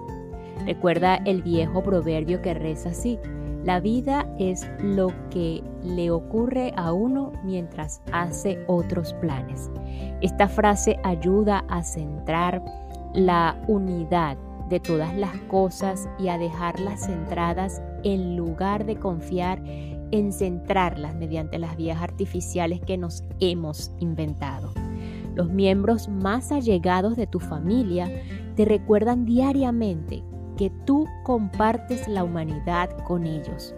Recuerda 0.66 1.16
el 1.16 1.42
viejo 1.42 1.82
proverbio 1.82 2.42
que 2.42 2.52
reza 2.52 2.90
así, 2.90 3.18
la 3.64 3.80
vida 3.80 4.26
es 4.38 4.66
lo 4.80 5.08
que 5.30 5.62
le 5.82 6.10
ocurre 6.10 6.72
a 6.76 6.92
uno 6.92 7.32
mientras 7.44 8.02
hace 8.12 8.64
otros 8.66 9.12
planes. 9.14 9.70
Esta 10.20 10.48
frase 10.48 10.98
ayuda 11.02 11.64
a 11.68 11.82
centrar 11.82 12.62
la 13.14 13.60
unidad 13.66 14.36
de 14.68 14.80
todas 14.80 15.16
las 15.16 15.36
cosas 15.48 16.08
y 16.18 16.28
a 16.28 16.38
dejarlas 16.38 17.06
centradas 17.06 17.82
en 18.04 18.36
lugar 18.36 18.84
de 18.86 18.96
confiar 18.96 19.62
en 20.10 20.32
centrarlas 20.32 21.14
mediante 21.14 21.58
las 21.58 21.76
vías 21.76 22.00
artificiales 22.00 22.80
que 22.80 22.96
nos 22.96 23.24
hemos 23.40 23.92
inventado. 23.98 24.72
Los 25.34 25.50
miembros 25.50 26.08
más 26.08 26.52
allegados 26.52 27.16
de 27.16 27.26
tu 27.26 27.40
familia 27.40 28.10
te 28.56 28.64
recuerdan 28.64 29.24
diariamente 29.24 30.24
que 30.58 30.70
tú 30.84 31.06
compartes 31.22 32.08
la 32.08 32.24
humanidad 32.24 32.90
con 33.06 33.26
ellos. 33.26 33.74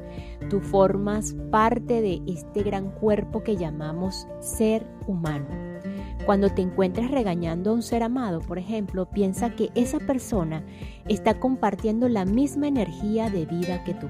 Tú 0.49 0.61
formas 0.61 1.37
parte 1.53 2.01
de 2.01 2.23
este 2.27 2.63
gran 2.63 2.91
cuerpo 2.91 3.45
que 3.45 3.57
llamamos 3.57 4.27
ser 4.41 4.85
humano. 5.07 5.47
Cuando 6.25 6.49
te 6.49 6.63
encuentres 6.63 7.11
regañando 7.11 7.71
a 7.71 7.75
un 7.75 7.83
ser 7.83 8.03
amado, 8.03 8.41
por 8.41 8.59
ejemplo, 8.59 9.09
piensa 9.09 9.51
que 9.51 9.71
esa 9.75 9.99
persona 9.99 10.65
está 11.07 11.39
compartiendo 11.39 12.09
la 12.09 12.25
misma 12.25 12.69
energía 12.69 13.31
de 13.31 13.47
vida 13.47 13.85
que 13.85 13.95
tú. 13.95 14.09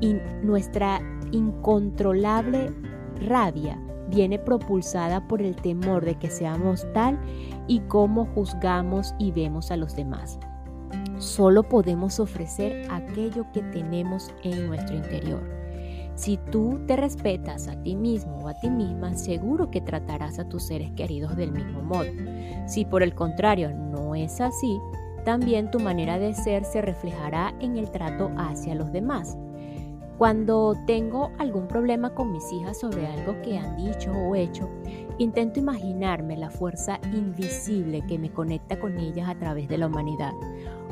Y 0.00 0.16
nuestra 0.42 1.00
incontrolable 1.32 2.72
rabia 3.26 3.80
viene 4.10 4.38
propulsada 4.38 5.26
por 5.26 5.42
el 5.42 5.56
temor 5.56 6.04
de 6.04 6.16
que 6.16 6.30
seamos 6.30 6.86
tal 6.92 7.18
y 7.66 7.80
como 7.80 8.26
juzgamos 8.26 9.14
y 9.18 9.32
vemos 9.32 9.70
a 9.70 9.76
los 9.76 9.96
demás. 9.96 10.38
Solo 11.18 11.64
podemos 11.64 12.20
ofrecer 12.20 12.86
aquello 12.90 13.46
que 13.52 13.62
tenemos 13.62 14.32
en 14.44 14.66
nuestro 14.68 14.96
interior. 14.96 15.42
Si 16.14 16.36
tú 16.50 16.80
te 16.86 16.96
respetas 16.96 17.68
a 17.68 17.80
ti 17.82 17.94
mismo 17.94 18.38
o 18.38 18.48
a 18.48 18.54
ti 18.54 18.70
misma, 18.70 19.14
seguro 19.14 19.70
que 19.70 19.80
tratarás 19.80 20.38
a 20.38 20.48
tus 20.48 20.66
seres 20.66 20.90
queridos 20.92 21.36
del 21.36 21.52
mismo 21.52 21.82
modo. 21.82 22.10
Si 22.66 22.84
por 22.84 23.02
el 23.02 23.14
contrario 23.14 23.70
no 23.72 24.14
es 24.14 24.40
así, 24.40 24.80
también 25.24 25.70
tu 25.70 25.78
manera 25.78 26.18
de 26.18 26.34
ser 26.34 26.64
se 26.64 26.82
reflejará 26.82 27.54
en 27.60 27.76
el 27.76 27.90
trato 27.90 28.30
hacia 28.36 28.74
los 28.74 28.92
demás. 28.92 29.36
Cuando 30.18 30.76
tengo 30.84 31.30
algún 31.38 31.68
problema 31.68 32.12
con 32.12 32.32
mis 32.32 32.52
hijas 32.52 32.80
sobre 32.80 33.06
algo 33.06 33.40
que 33.42 33.56
han 33.56 33.76
dicho 33.76 34.10
o 34.10 34.34
hecho, 34.34 34.68
intento 35.16 35.60
imaginarme 35.60 36.36
la 36.36 36.50
fuerza 36.50 36.98
invisible 37.14 38.02
que 38.08 38.18
me 38.18 38.32
conecta 38.32 38.80
con 38.80 38.98
ellas 38.98 39.28
a 39.28 39.36
través 39.36 39.68
de 39.68 39.78
la 39.78 39.86
humanidad. 39.86 40.32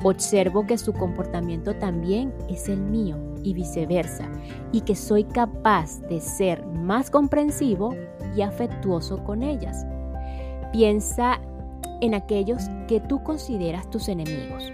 Observo 0.04 0.64
que 0.64 0.78
su 0.78 0.92
comportamiento 0.92 1.74
también 1.74 2.32
es 2.48 2.68
el 2.68 2.78
mío 2.78 3.16
y 3.42 3.52
viceversa, 3.52 4.30
y 4.70 4.82
que 4.82 4.94
soy 4.94 5.24
capaz 5.24 6.00
de 6.02 6.20
ser 6.20 6.64
más 6.64 7.10
comprensivo 7.10 7.96
y 8.36 8.42
afectuoso 8.42 9.24
con 9.24 9.42
ellas. 9.42 9.84
Piensa 10.72 11.40
en 12.00 12.14
aquellos 12.14 12.62
que 12.86 13.00
tú 13.00 13.24
consideras 13.24 13.90
tus 13.90 14.08
enemigos. 14.08 14.70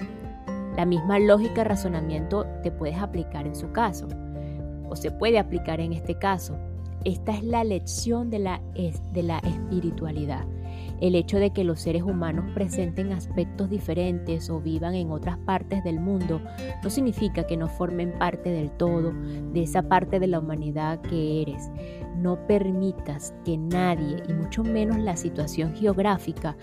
La 0.76 0.84
misma 0.84 1.18
lógica 1.18 1.62
de 1.62 1.68
razonamiento 1.68 2.44
te 2.62 2.70
puedes 2.70 2.98
aplicar 2.98 3.46
en 3.46 3.56
su 3.56 3.72
caso 3.72 4.08
se 4.94 5.10
puede 5.10 5.38
aplicar 5.38 5.80
en 5.80 5.92
este 5.92 6.16
caso. 6.16 6.56
Esta 7.04 7.32
es 7.32 7.42
la 7.42 7.64
lección 7.64 8.30
de 8.30 8.38
la, 8.38 8.60
de 9.12 9.22
la 9.22 9.38
espiritualidad. 9.38 10.46
El 11.00 11.16
hecho 11.16 11.38
de 11.38 11.50
que 11.50 11.64
los 11.64 11.80
seres 11.80 12.04
humanos 12.04 12.44
presenten 12.54 13.12
aspectos 13.12 13.68
diferentes 13.68 14.48
o 14.50 14.60
vivan 14.60 14.94
en 14.94 15.10
otras 15.10 15.36
partes 15.38 15.82
del 15.82 15.98
mundo 15.98 16.40
no 16.82 16.90
significa 16.90 17.44
que 17.44 17.56
no 17.56 17.66
formen 17.66 18.12
parte 18.18 18.50
del 18.50 18.70
todo, 18.70 19.12
de 19.52 19.64
esa 19.64 19.82
parte 19.82 20.20
de 20.20 20.28
la 20.28 20.38
humanidad 20.38 21.00
que 21.00 21.42
eres. 21.42 21.70
No 22.16 22.46
permitas 22.46 23.34
que 23.44 23.58
nadie, 23.58 24.22
y 24.28 24.32
mucho 24.32 24.62
menos 24.62 24.98
la 24.98 25.16
situación 25.16 25.74
geográfica, 25.74 26.56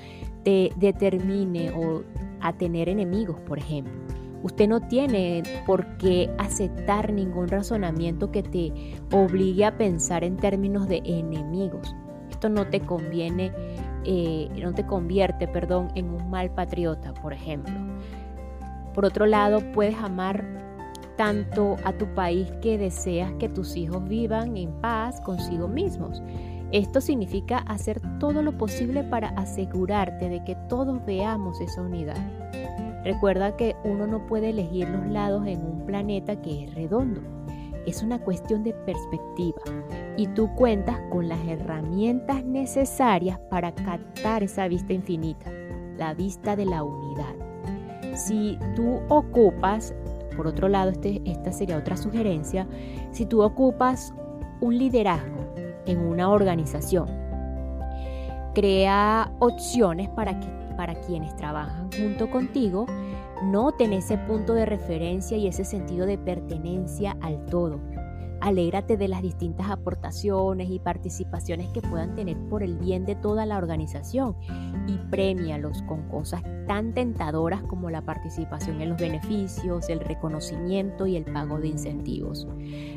te 0.44 0.72
determine 0.78 1.72
o 1.72 2.04
a 2.40 2.54
tener 2.54 2.88
enemigos, 2.88 3.42
por 3.42 3.58
ejemplo. 3.58 4.19
Usted 4.42 4.68
no 4.70 4.82
tiene 4.82 5.44
por 5.66 5.98
qué 5.98 6.30
aceptar 6.38 7.12
ningún 7.12 7.50
razonamiento 7.50 8.32
que 8.32 8.44
te 8.44 8.72
obligue 9.12 9.66
a 9.66 9.78
pensar 9.78 10.24
en 10.24 10.38
términos 10.38 10.88
de 10.88 11.02
enemigos. 11.04 11.96
Esto 12.30 12.48
no 12.48 12.68
te 12.68 12.80
conviene, 12.80 13.52
eh, 14.06 14.48
no 14.62 14.74
te 14.74 14.86
convierte, 14.86 15.48
perdón, 15.48 15.90
en 15.96 16.10
un 16.10 16.30
mal 16.30 16.52
patriota, 16.52 17.14
por 17.14 17.34
ejemplo. 17.34 17.74
Por 18.94 19.06
otro 19.06 19.26
lado, 19.26 19.60
puedes 19.74 19.96
amar 19.96 20.46
tanto 21.18 21.76
a 21.84 21.92
tu 21.92 22.06
país 22.14 22.50
que 22.62 22.78
deseas 22.78 23.34
que 23.40 23.50
tus 23.50 23.76
hijos 23.76 24.08
vivan 24.08 24.56
en 24.56 24.72
paz 24.80 25.20
consigo 25.20 25.68
mismos. 25.68 26.24
Esto 26.72 27.02
significa 27.02 27.58
hacer 27.58 28.00
todo 28.20 28.42
lo 28.42 28.58
posible 28.58 29.04
para 29.04 29.30
asegurarte 29.30 30.30
de 30.30 30.44
que 30.46 30.56
todos 30.70 31.04
veamos 31.06 31.60
esa 31.60 31.82
unidad. 31.82 32.16
Recuerda 33.04 33.56
que 33.56 33.76
uno 33.84 34.08
no 34.08 34.26
puede 34.26 34.50
elegir 34.50 34.88
los 34.90 35.08
lados 35.08 35.48
en 35.48 35.60
un 35.60 35.86
planeta 35.86 36.42
que 36.42 36.66
es 36.66 36.76
redondo. 36.76 37.22
Es 37.86 38.04
una 38.04 38.20
cuestión 38.20 38.64
de 38.64 38.74
perspectiva 38.74 39.62
y 40.18 40.28
tú 40.28 40.54
cuentas 40.56 41.00
con 41.10 41.30
las 41.30 41.40
herramientas 41.48 42.44
necesarias 42.44 43.40
para 43.50 43.74
captar 43.74 44.44
esa 44.44 44.68
vista 44.68 44.92
infinita, 44.92 45.50
la 45.98 46.14
vista 46.14 46.56
de 46.56 46.66
la 46.66 46.84
unidad. 46.84 47.36
Si 48.16 48.60
tú 48.76 49.00
ocupas, 49.08 49.96
por 50.36 50.46
otro 50.48 50.68
lado, 50.68 50.92
este, 50.92 51.22
esta 51.26 51.54
sería 51.54 51.78
otra 51.78 51.96
sugerencia, 51.96 52.68
si 53.12 53.26
tú 53.26 53.42
ocupas 53.42 54.14
un 54.60 54.78
liderazgo 54.78 55.54
en 55.86 56.00
una 56.00 56.30
organización, 56.30 57.08
crea 58.54 59.32
opciones 59.40 60.10
para 60.10 60.38
que 60.38 60.59
para 60.80 60.96
quienes 61.02 61.36
trabajan 61.36 61.90
junto 61.92 62.32
contigo 62.32 62.86
noten 63.44 63.92
ese 63.92 64.18
punto 64.18 64.54
de 64.54 64.66
referencia 64.66 65.36
y 65.36 65.46
ese 65.46 65.66
sentido 65.66 66.06
de 66.06 66.18
pertenencia 66.18 67.18
al 67.20 67.46
todo. 67.48 67.82
Alégrate 68.40 68.96
de 68.96 69.10
las 69.10 69.22
distintas 69.22 69.70
aportaciones 69.70 70.70
y 70.70 70.80
participaciones 70.80 71.68
que 71.74 71.82
puedan 71.82 72.16
tener 72.16 72.38
por 72.48 72.64
el 72.64 72.78
bien 72.78 73.06
de 73.06 73.16
toda 73.16 73.46
la 73.46 73.58
organización 73.58 74.38
y 74.88 74.98
premialos 75.10 75.82
con 75.82 76.08
cosas 76.08 76.42
tan 76.66 76.94
tentadoras 76.94 77.62
como 77.64 77.90
la 77.90 78.02
participación 78.02 78.80
en 78.80 78.92
los 78.92 79.02
beneficios, 79.02 79.90
el 79.90 80.00
reconocimiento 80.00 81.08
y 81.08 81.18
el 81.18 81.26
pago 81.26 81.60
de 81.60 81.68
incentivos. 81.68 82.48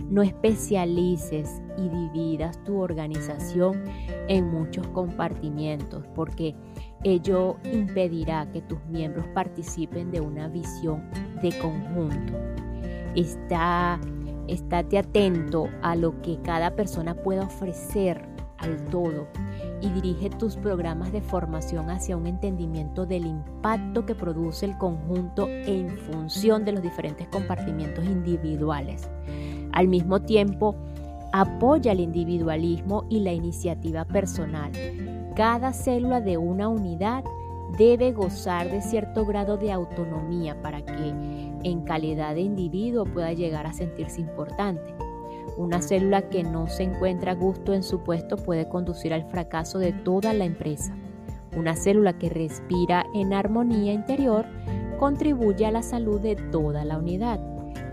No 0.09 0.23
especialices 0.23 1.61
y 1.77 1.89
dividas 1.89 2.63
tu 2.63 2.79
organización 2.79 3.83
en 4.29 4.49
muchos 4.49 4.87
compartimientos 4.89 6.07
porque 6.15 6.55
ello 7.05 7.57
impedirá 7.65 8.51
que 8.53 8.63
tus 8.63 8.85
miembros 8.87 9.27
participen 9.35 10.11
de 10.11 10.21
una 10.21 10.49
visión 10.49 11.03
de 11.43 11.57
conjunto. 11.59 12.35
Está 13.15 14.01
Estate 14.49 14.99
atento 14.99 15.69
a 15.83 15.95
lo 15.95 16.21
que 16.21 16.39
cada 16.43 16.75
persona 16.75 17.15
pueda 17.15 17.45
ofrecer 17.45 18.29
al 18.59 18.85
todo 18.87 19.27
y 19.81 19.89
dirige 19.91 20.31
tus 20.31 20.57
programas 20.57 21.13
de 21.13 21.21
formación 21.21 21.91
hacia 21.91 22.17
un 22.17 22.27
entendimiento 22.27 23.07
del 23.07 23.27
impacto 23.27 24.05
que 24.05 24.15
produce 24.15 24.67
el 24.67 24.77
conjunto 24.79 25.49
en 25.49 25.97
función 25.97 26.65
de 26.65 26.73
los 26.73 26.83
diferentes 26.83 27.27
compartimientos 27.29 28.05
individuales. 28.05 29.09
Al 29.73 29.89
mismo 29.89 30.21
tiempo, 30.21 30.77
apoya 31.33 31.93
el 31.93 32.01
individualismo 32.01 33.05
y 33.09 33.21
la 33.21 33.33
iniciativa 33.33 34.05
personal. 34.05 34.73
Cada 35.35 35.73
célula 35.73 36.21
de 36.21 36.37
una 36.37 36.69
unidad 36.69 37.25
debe 37.79 38.13
gozar 38.13 38.71
de 38.71 38.83
cierto 38.83 39.25
grado 39.25 39.57
de 39.57 39.73
autonomía 39.73 40.61
para 40.61 40.83
que 40.83 41.15
en 41.65 41.81
calidad 41.85 42.35
de 42.35 42.43
individuo 42.43 43.05
pueda 43.07 43.33
llegar 43.33 43.67
a 43.67 43.73
sentirse 43.73 44.21
importante. 44.21 44.95
Una 45.57 45.81
célula 45.81 46.29
que 46.29 46.43
no 46.43 46.67
se 46.67 46.83
encuentra 46.83 47.33
a 47.33 47.35
gusto 47.35 47.73
en 47.73 47.83
su 47.83 48.01
puesto 48.01 48.37
puede 48.37 48.69
conducir 48.69 49.15
al 49.15 49.25
fracaso 49.25 49.79
de 49.79 49.93
toda 49.93 50.35
la 50.35 50.45
empresa. 50.45 50.95
Una 51.57 51.77
célula 51.77 52.19
que 52.19 52.29
respira 52.29 53.07
en 53.15 53.33
armonía 53.33 53.93
interior 53.93 54.45
contribuye 54.99 55.65
a 55.65 55.71
la 55.71 55.83
salud 55.83 56.21
de 56.21 56.37
toda 56.37 56.85
la 56.85 56.99
unidad. 56.99 57.52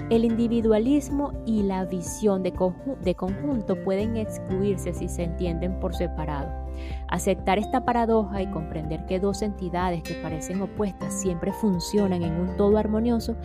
El 0.10 0.26
individualismo 0.26 1.34
y 1.46 1.62
la 1.62 1.86
visión 1.86 2.42
de, 2.42 2.52
conjunto 2.52 3.76
pueden 3.84 4.18
excluirse 4.18 4.92
si 4.96 5.08
se 5.08 5.24
entienden 5.24 5.80
por 5.80 5.94
separado. 5.94 6.50
Aceptar 7.10 7.60
esta 7.60 7.86
paradoja 7.86 8.42
y 8.42 8.50
comprender 8.50 9.06
que 9.06 9.20
dos 9.20 9.44
entidades 9.44 10.02
que 10.02 10.16
parecen 10.16 10.64
opuestas 10.64 11.14
siempre 11.14 11.54
funcionan 11.54 12.24
en 12.24 12.34
un 12.34 12.58
todo 12.58 12.80
armonioso 12.80 13.36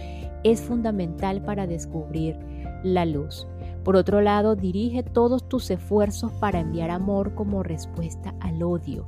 es 0.43 0.63
fundamental 0.63 1.43
para 1.43 1.67
descubrir 1.67 2.39
la 2.83 3.05
luz. 3.05 3.47
Por 3.85 3.97
otro 3.97 4.23
lado, 4.23 4.57
dirige 4.57 5.03
todos 5.03 5.47
tus 5.47 5.71
esfuerzos 5.71 6.33
para 6.41 6.61
enviar 6.61 6.91
amor 6.91 7.35
como 7.35 7.63
respuesta 7.63 8.35
al 8.41 8.63
odio. 8.63 9.07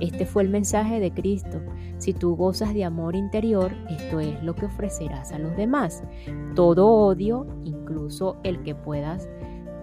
Este 0.00 0.26
fue 0.26 0.42
el 0.42 0.48
mensaje 0.48 1.00
de 1.00 1.12
Cristo. 1.12 1.60
Si 1.98 2.12
tú 2.12 2.36
gozas 2.36 2.74
de 2.74 2.84
amor 2.84 3.16
interior, 3.16 3.72
esto 3.88 4.20
es 4.20 4.42
lo 4.42 4.54
que 4.54 4.66
ofrecerás 4.66 5.32
a 5.32 5.38
los 5.38 5.56
demás. 5.56 6.02
Todo 6.54 6.86
odio, 6.88 7.46
incluso 7.64 8.36
el 8.42 8.62
que 8.62 8.74
puedas 8.74 9.28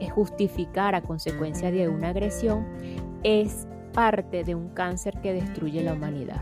justificar 0.10 0.95
a 0.95 1.02
consecuencia 1.02 1.71
de 1.71 1.88
una 1.89 2.10
agresión, 2.10 2.65
es 3.23 3.67
parte 3.93 4.43
de 4.43 4.56
un 4.56 4.69
cáncer 4.69 5.19
que 5.21 5.34
destruye 5.34 5.84
la 5.84 5.93
humanidad. 5.93 6.41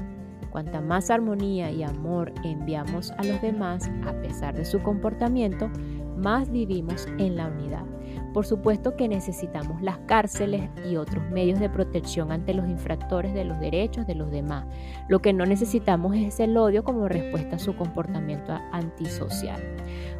Cuanta 0.52 0.82
más 0.82 1.10
armonía 1.10 1.72
y 1.72 1.84
amor 1.84 2.34
enviamos 2.44 3.12
a 3.12 3.24
los 3.24 3.42
demás, 3.42 3.90
a 4.06 4.14
pesar 4.22 4.56
de 4.56 4.66
su 4.66 4.82
comportamiento, 4.82 5.70
más 6.18 6.52
vivimos 6.52 7.08
en 7.18 7.36
la 7.36 7.48
unidad. 7.48 7.86
Por 8.34 8.46
supuesto 8.46 8.96
que 8.96 9.08
necesitamos 9.08 9.82
las 9.82 9.98
cárceles 10.00 10.70
y 10.90 10.96
otros 10.96 11.30
medios 11.32 11.60
de 11.60 11.70
protección 11.70 12.32
ante 12.32 12.54
los 12.54 12.68
infractores 12.68 13.34
de 13.34 13.44
los 13.44 13.60
derechos 13.60 14.08
de 14.08 14.16
los 14.16 14.32
demás. 14.32 14.66
Lo 15.10 15.20
que 15.20 15.34
no 15.34 15.46
necesitamos 15.46 16.16
es 16.16 16.40
el 16.40 16.56
odio 16.56 16.84
como 16.84 17.08
respuesta 17.08 17.58
a 17.58 17.60
su 17.60 17.76
comportamiento 17.76 18.54
antisocial. 18.72 19.62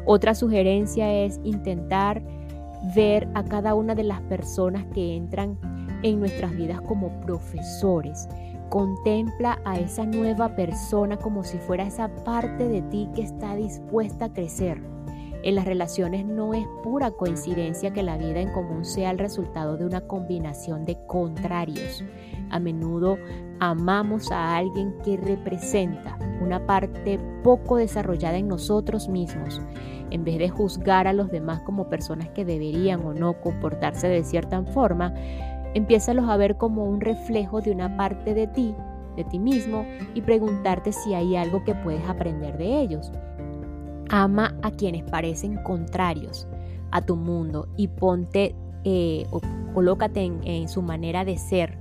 Otra 0.04 0.34
sugerencia 0.34 1.12
es 1.12 1.40
intentar 1.42 2.22
ver 2.94 3.28
a 3.34 3.44
cada 3.44 3.74
una 3.74 3.94
de 3.94 4.04
las 4.04 4.20
personas 4.22 4.84
que 4.92 5.16
entran 5.16 5.58
en 6.02 6.20
nuestras 6.20 6.54
vidas 6.54 6.80
como 6.82 7.20
profesores. 7.20 8.28
Contempla 8.68 9.58
a 9.64 9.78
esa 9.78 10.04
nueva 10.04 10.54
persona 10.54 11.16
como 11.16 11.44
si 11.44 11.58
fuera 11.58 11.86
esa 11.86 12.08
parte 12.24 12.68
de 12.68 12.82
ti 12.82 13.08
que 13.14 13.22
está 13.22 13.54
dispuesta 13.54 14.26
a 14.26 14.32
crecer 14.32 14.92
en 15.42 15.56
las 15.56 15.64
relaciones 15.64 16.24
no 16.24 16.54
es 16.54 16.66
pura 16.82 17.10
coincidencia 17.10 17.92
que 17.92 18.02
la 18.02 18.16
vida 18.16 18.40
en 18.40 18.52
común 18.52 18.84
sea 18.84 19.10
el 19.10 19.18
resultado 19.18 19.76
de 19.76 19.84
una 19.84 20.02
combinación 20.02 20.84
de 20.84 20.96
contrarios. 21.06 22.04
A 22.50 22.60
menudo 22.60 23.18
amamos 23.58 24.30
a 24.30 24.56
alguien 24.56 24.94
que 25.04 25.16
representa 25.16 26.16
una 26.40 26.64
parte 26.64 27.18
poco 27.42 27.76
desarrollada 27.76 28.36
en 28.36 28.48
nosotros 28.48 29.08
mismos. 29.08 29.60
En 30.10 30.24
vez 30.24 30.38
de 30.38 30.48
juzgar 30.48 31.08
a 31.08 31.12
los 31.12 31.30
demás 31.30 31.62
como 31.62 31.88
personas 31.88 32.28
que 32.28 32.44
deberían 32.44 33.04
o 33.04 33.14
no 33.14 33.40
comportarse 33.40 34.08
de 34.08 34.22
cierta 34.22 34.62
forma, 34.62 35.14
empiézalos 35.74 36.28
a 36.28 36.36
ver 36.36 36.56
como 36.56 36.84
un 36.84 37.00
reflejo 37.00 37.60
de 37.60 37.70
una 37.72 37.96
parte 37.96 38.34
de 38.34 38.46
ti, 38.46 38.74
de 39.16 39.24
ti 39.24 39.38
mismo, 39.38 39.86
y 40.14 40.20
preguntarte 40.20 40.92
si 40.92 41.14
hay 41.14 41.34
algo 41.36 41.64
que 41.64 41.74
puedes 41.74 42.06
aprender 42.08 42.58
de 42.58 42.80
ellos. 42.80 43.10
Ama 44.14 44.54
a 44.60 44.70
quienes 44.70 45.04
parecen 45.04 45.56
contrarios 45.62 46.46
a 46.90 47.00
tu 47.00 47.16
mundo 47.16 47.66
y 47.78 47.88
ponte 47.88 48.54
eh, 48.84 49.24
o 49.30 49.40
colócate 49.72 50.30
en, 50.44 50.68
su 50.68 50.82
manera 50.82 51.24
de 51.24 51.38
ser 51.38 51.78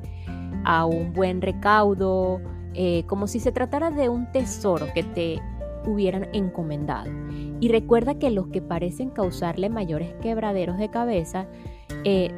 a 0.63 0.86
un 0.86 1.12
buen 1.12 1.41
recaudo, 1.41 2.39
eh, 2.74 3.04
como 3.08 3.28
si 3.28 3.41
se 3.41 3.52
tratara 3.52 3.91
de 3.91 4.08
un 4.08 4.32
tesoro 4.32 4.88
que 4.96 5.04
te 5.04 5.41
hubieran 5.86 6.30
encomendado. 6.32 7.12
Y 7.60 7.67
recuerda 7.67 8.15
que 8.15 8.32
los 8.32 8.48
que 8.48 8.62
parecen 8.62 9.10
causarle 9.10 9.70
mayores 9.70 10.13
quebraderos 10.22 10.78
de 10.78 10.89
cabeza 10.89 11.48
eh, 12.06 12.32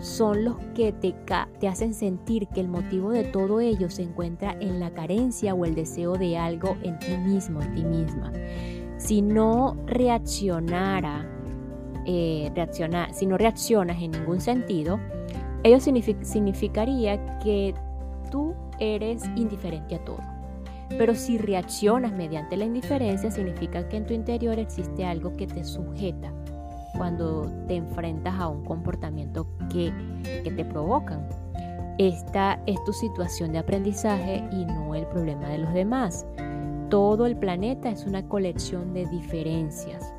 son 0.00 0.44
los 0.44 0.56
que 0.74 0.90
te, 0.90 1.14
te 1.60 1.68
hacen 1.68 1.94
sentir 1.94 2.48
que 2.48 2.60
el 2.60 2.66
motivo 2.66 3.10
de 3.10 3.22
todo 3.22 3.60
ello 3.60 3.88
se 3.88 4.02
encuentra 4.02 4.56
en 4.58 4.80
la 4.80 4.90
carencia 4.90 5.54
o 5.54 5.64
el 5.64 5.76
deseo 5.76 6.14
de 6.14 6.38
algo 6.38 6.76
en 6.82 6.98
ti 6.98 7.16
mismo, 7.16 7.62
en 7.62 7.72
ti 7.72 7.84
misma 7.84 8.32
si 8.98 9.22
no 9.22 9.76
reaccionara, 9.86 11.26
eh, 12.06 12.52
si 13.12 13.26
no 13.26 13.38
reaccionas 13.38 14.02
en 14.02 14.12
ningún 14.12 14.40
sentido, 14.40 14.98
ello 15.62 15.80
significaría 15.80 17.38
que 17.38 17.74
tú 18.30 18.54
eres 18.78 19.24
indiferente 19.36 19.96
a 19.96 20.04
todo. 20.04 20.20
Pero 20.90 21.14
si 21.14 21.38
reaccionas 21.38 22.12
mediante 22.12 22.56
la 22.56 22.64
indiferencia, 22.64 23.30
significa 23.30 23.88
que 23.88 23.96
en 23.96 24.06
tu 24.06 24.14
interior 24.14 24.58
existe 24.58 25.04
algo 25.04 25.32
que 25.36 25.46
te 25.46 25.64
sujeta 25.64 26.32
cuando 26.96 27.50
te 27.66 27.74
enfrentas 27.74 28.34
a 28.38 28.48
un 28.48 28.64
comportamiento 28.64 29.46
que, 29.70 29.92
que 30.44 30.50
te 30.50 30.64
provocan. 30.64 31.28
Esta 31.98 32.60
es 32.66 32.82
tu 32.84 32.92
situación 32.92 33.52
de 33.52 33.58
aprendizaje 33.58 34.44
y 34.52 34.64
no 34.64 34.94
el 34.94 35.06
problema 35.06 35.48
de 35.48 35.58
los 35.58 35.72
demás. 35.74 36.26
Todo 36.88 37.26
el 37.26 37.36
planeta 37.36 37.90
es 37.90 38.06
una 38.06 38.26
colección 38.28 38.94
de 38.94 39.06
diferencias. 39.06 40.12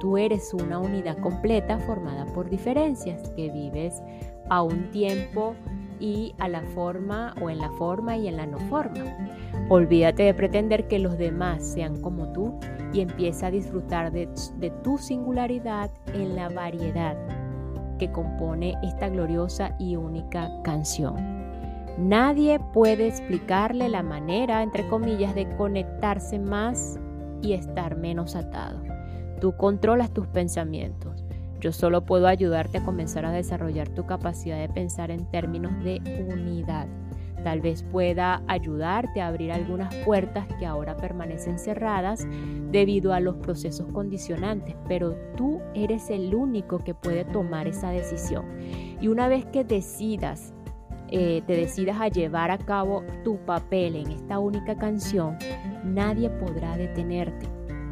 Tú 0.00 0.18
eres 0.18 0.52
una 0.54 0.78
unidad 0.78 1.18
completa 1.18 1.78
formada 1.78 2.26
por 2.26 2.50
diferencias 2.50 3.28
que 3.30 3.50
vives 3.50 4.02
a 4.48 4.62
un 4.62 4.90
tiempo 4.90 5.54
y 6.00 6.34
a 6.38 6.48
la 6.48 6.62
forma 6.74 7.34
o 7.40 7.48
en 7.48 7.58
la 7.58 7.70
forma 7.72 8.16
y 8.16 8.26
en 8.26 8.36
la 8.36 8.46
no 8.46 8.58
forma. 8.68 9.16
Olvídate 9.68 10.24
de 10.24 10.34
pretender 10.34 10.88
que 10.88 10.98
los 10.98 11.16
demás 11.16 11.64
sean 11.64 12.00
como 12.02 12.32
tú 12.32 12.58
y 12.92 13.00
empieza 13.00 13.46
a 13.46 13.50
disfrutar 13.50 14.12
de, 14.12 14.28
tu 14.82 14.98
singularidad 14.98 15.90
en 16.14 16.34
la 16.34 16.48
variedad 16.48 17.16
que 17.98 18.10
compone 18.10 18.74
esta 18.82 19.08
gloriosa 19.08 19.76
y 19.78 19.96
única 19.96 20.50
canción. 20.64 21.41
Nadie 21.98 22.58
puede 22.72 23.06
explicarle 23.06 23.88
la 23.88 24.02
manera, 24.02 24.62
entre 24.62 24.88
comillas, 24.88 25.34
de 25.34 25.48
conectarse 25.56 26.38
más 26.38 26.98
y 27.42 27.52
estar 27.52 27.96
menos 27.96 28.34
atado. 28.34 28.82
Tú 29.40 29.56
controlas 29.56 30.10
tus 30.12 30.26
pensamientos. 30.26 31.24
Yo 31.60 31.72
solo 31.72 32.04
puedo 32.04 32.26
ayudarte 32.26 32.78
a 32.78 32.84
comenzar 32.84 33.24
a 33.24 33.30
desarrollar 33.30 33.88
tu 33.90 34.06
capacidad 34.06 34.58
de 34.58 34.68
pensar 34.68 35.10
en 35.10 35.30
términos 35.30 35.72
de 35.84 36.00
unidad. 36.32 36.88
Tal 37.44 37.60
vez 37.60 37.82
pueda 37.82 38.42
ayudarte 38.46 39.20
a 39.20 39.28
abrir 39.28 39.52
algunas 39.52 39.94
puertas 40.04 40.46
que 40.58 40.66
ahora 40.66 40.96
permanecen 40.96 41.58
cerradas 41.58 42.26
debido 42.70 43.12
a 43.12 43.20
los 43.20 43.36
procesos 43.36 43.86
condicionantes, 43.92 44.76
pero 44.88 45.14
tú 45.36 45.60
eres 45.74 46.08
el 46.10 46.34
único 46.34 46.78
que 46.78 46.94
puede 46.94 47.24
tomar 47.24 47.66
esa 47.66 47.90
decisión. 47.90 48.44
Y 49.00 49.08
una 49.08 49.28
vez 49.28 49.44
que 49.46 49.64
decidas, 49.64 50.54
eh, 51.14 51.42
te 51.46 51.56
decidas 51.56 52.00
a 52.00 52.08
llevar 52.08 52.50
a 52.50 52.56
cabo 52.56 53.04
tu 53.22 53.36
papel 53.44 53.96
en 53.96 54.12
esta 54.12 54.38
única 54.38 54.76
canción, 54.76 55.36
nadie 55.84 56.30
podrá 56.30 56.78
detenerte. 56.78 57.46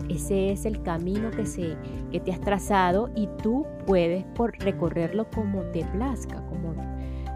Ese 0.09 0.53
es 0.53 0.65
el 0.65 0.83
camino 0.83 1.31
que, 1.31 1.45
se, 1.45 1.77
que 2.11 2.19
te 2.19 2.33
has 2.33 2.41
trazado 2.41 3.11
y 3.15 3.29
tú 3.43 3.67
puedes 3.87 4.25
recorrerlo 4.59 5.29
como 5.29 5.61
te 5.65 5.85
plazca, 5.85 6.43
como, 6.47 6.75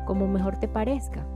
como 0.06 0.26
mejor 0.26 0.56
te 0.56 0.68
parezca. 0.68 1.26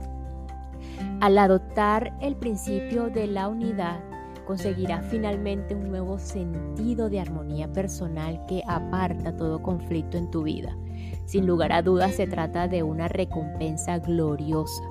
Al 1.21 1.37
adoptar 1.37 2.17
el 2.19 2.35
principio 2.35 3.11
de 3.11 3.27
la 3.27 3.49
unidad, 3.49 3.99
conseguirás 4.47 5.05
finalmente 5.11 5.75
un 5.75 5.89
nuevo 5.89 6.17
sentido 6.17 7.07
de 7.07 7.19
armonía 7.19 7.71
personal 7.71 8.43
que 8.47 8.63
aparta 8.67 9.35
todo 9.35 9.61
conflicto 9.61 10.17
en 10.17 10.31
tu 10.31 10.41
vida. 10.41 10.75
Sin 11.29 11.45
lugar 11.45 11.71
a 11.73 11.83
dudas 11.83 12.15
se 12.15 12.25
trata 12.25 12.67
de 12.67 12.81
una 12.81 13.07
recompensa 13.07 13.99
gloriosa. 13.99 14.81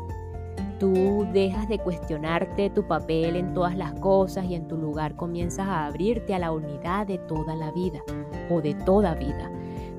Tú 0.78 1.26
dejas 1.32 1.68
de 1.68 1.80
cuestionarte 1.80 2.70
tu 2.70 2.86
papel 2.86 3.34
en 3.34 3.54
todas 3.54 3.76
las 3.76 3.94
cosas 3.94 4.44
y 4.44 4.54
en 4.54 4.68
tu 4.68 4.76
lugar 4.76 5.16
comienzas 5.16 5.66
a 5.66 5.86
abrirte 5.86 6.36
a 6.36 6.38
la 6.38 6.52
unidad 6.52 7.08
de 7.08 7.18
toda 7.18 7.56
la 7.56 7.72
vida 7.72 7.98
o 8.50 8.60
de 8.60 8.74
toda 8.74 9.16
vida. 9.16 9.50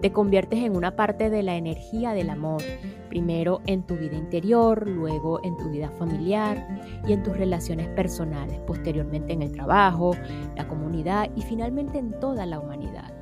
Te 0.01 0.13
conviertes 0.13 0.63
en 0.63 0.77
una 0.77 0.95
parte 0.95 1.29
de 1.29 1.43
la 1.43 1.57
energía 1.57 2.13
del 2.13 2.29
amor, 2.29 2.63
primero 3.09 3.59
en 3.65 3.83
tu 3.83 3.97
vida 3.97 4.15
interior, 4.15 4.87
luego 4.87 5.43
en 5.43 5.57
tu 5.57 5.69
vida 5.69 5.89
familiar 5.99 6.65
y 7.05 7.11
en 7.11 7.21
tus 7.21 7.35
relaciones 7.35 7.89
personales, 7.89 8.61
posteriormente 8.61 9.33
en 9.33 9.41
el 9.41 9.51
trabajo, 9.51 10.15
la 10.55 10.69
comunidad 10.69 11.29
y 11.35 11.41
finalmente 11.41 11.97
en 11.97 12.17
toda 12.17 12.45
la 12.45 12.61
humanidad. 12.61 13.18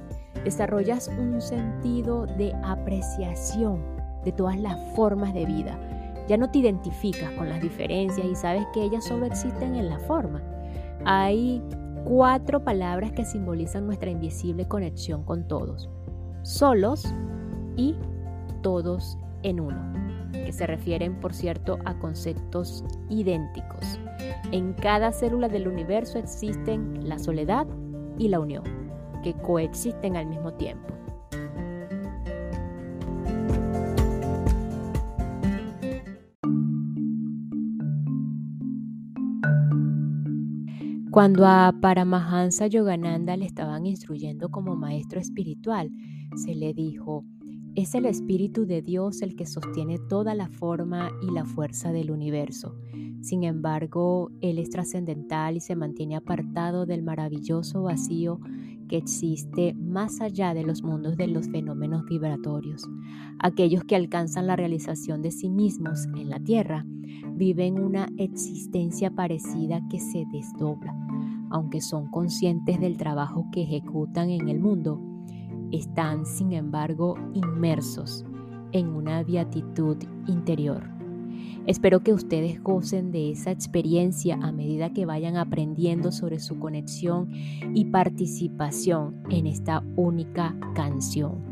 Desarrollas 0.48 1.10
un 1.10 1.42
sentido 1.42 2.26
de 2.26 2.54
apreciación 2.64 3.84
de 4.24 4.32
todas 4.32 4.58
las 4.58 4.80
formas 4.96 5.34
de 5.34 5.46
vida. 5.46 5.78
Ya 6.30 6.38
no 6.38 6.50
te 6.50 6.60
identificas 6.60 7.30
con 7.32 7.50
las 7.50 7.62
diferencias 7.62 8.26
y 8.26 8.34
sabes 8.34 8.66
que 8.74 8.82
ellas 8.82 9.04
solo 9.04 9.26
existen 9.26 9.76
en 9.76 9.90
la 9.90 10.00
forma. 10.00 10.42
Hay 11.04 11.62
cuatro 12.06 12.64
palabras 12.64 13.12
que 13.12 13.26
simbolizan 13.26 13.88
nuestra 13.88 14.10
invisible 14.10 14.66
conexión 14.70 15.26
con 15.26 15.50
todos 15.50 15.90
solos 16.44 17.14
y 17.76 17.98
todos 18.62 19.18
en 19.44 19.60
uno, 19.60 19.78
que 20.32 20.54
se 20.54 20.66
refieren, 20.66 21.20
por 21.20 21.34
cierto, 21.34 21.78
a 21.84 22.00
conceptos 22.00 22.86
idénticos. 23.10 24.00
En 24.54 24.72
cada 24.72 25.12
célula 25.12 25.50
del 25.50 25.68
universo 25.68 26.18
existen 26.18 27.06
la 27.06 27.20
soledad 27.20 27.68
y 28.18 28.30
la 28.30 28.40
unión, 28.40 28.87
que 29.22 29.34
coexisten 29.34 30.16
al 30.16 30.28
mismo 30.28 30.54
tiempo. 30.54 30.94
Cuando 41.18 41.48
a 41.48 41.74
Paramahansa 41.82 42.68
Yogananda 42.68 43.36
le 43.38 43.46
estaban 43.46 43.88
instruyendo 43.88 44.50
como 44.50 44.76
maestro 44.76 45.20
espiritual, 45.20 45.90
se 46.36 46.54
le 46.54 46.76
dijo, 46.76 47.26
es 47.74 47.96
el 47.96 48.06
Espíritu 48.06 48.66
de 48.66 48.82
Dios 48.82 49.22
el 49.24 49.36
que 49.36 49.46
sostiene 49.46 49.98
toda 49.98 50.36
la 50.36 50.48
forma 50.48 51.12
y 51.22 51.32
la 51.32 51.46
fuerza 51.46 51.92
del 51.92 52.12
universo. 52.12 52.76
Sin 53.22 53.44
embargo, 53.44 54.32
Él 54.42 54.60
es 54.60 54.70
trascendental 54.70 55.58
y 55.58 55.60
se 55.60 55.76
mantiene 55.76 56.16
apartado 56.16 56.86
del 56.86 57.02
maravilloso 57.02 57.84
vacío 57.84 58.40
que 58.88 58.98
existe 58.98 59.74
más 59.74 60.22
allá 60.22 60.54
de 60.54 60.64
los 60.64 60.84
mundos 60.84 61.18
de 61.18 61.28
los 61.28 61.48
fenómenos 61.50 62.06
vibratorios. 62.06 62.88
Aquellos 63.40 63.84
que 63.84 63.96
alcanzan 63.96 64.48
la 64.48 64.56
realización 64.56 65.22
de 65.22 65.32
sí 65.32 65.50
mismos 65.50 66.06
en 66.16 66.30
la 66.30 66.40
Tierra 66.40 66.86
viven 67.36 67.80
una 67.80 68.08
existencia 68.18 69.12
parecida 69.12 69.82
que 69.90 70.00
se 70.00 70.26
desdobla. 70.32 70.96
Aunque 71.50 71.82
son 71.82 72.10
conscientes 72.10 72.80
del 72.80 72.98
trabajo 72.98 73.48
que 73.52 73.64
ejecutan 73.64 74.30
en 74.30 74.50
el 74.50 74.60
mundo, 74.60 75.00
están 75.72 76.26
sin 76.26 76.54
embargo 76.54 77.16
inmersos 77.34 78.26
en 78.72 78.90
una 78.90 79.24
beatitud 79.24 79.98
interior. 80.28 80.97
Espero 81.66 82.02
que 82.02 82.14
ustedes 82.14 82.62
gocen 82.64 83.12
de 83.12 83.32
esa 83.32 83.52
experiencia 83.52 84.40
a 84.42 84.52
medida 84.52 84.94
que 84.94 85.06
vayan 85.06 85.36
aprendiendo 85.36 86.12
sobre 86.12 86.40
su 86.40 86.60
conexión 86.60 87.30
y 87.74 87.86
participación 87.86 89.22
en 89.30 89.48
esta 89.48 89.84
única 89.96 90.56
canción, 90.76 91.44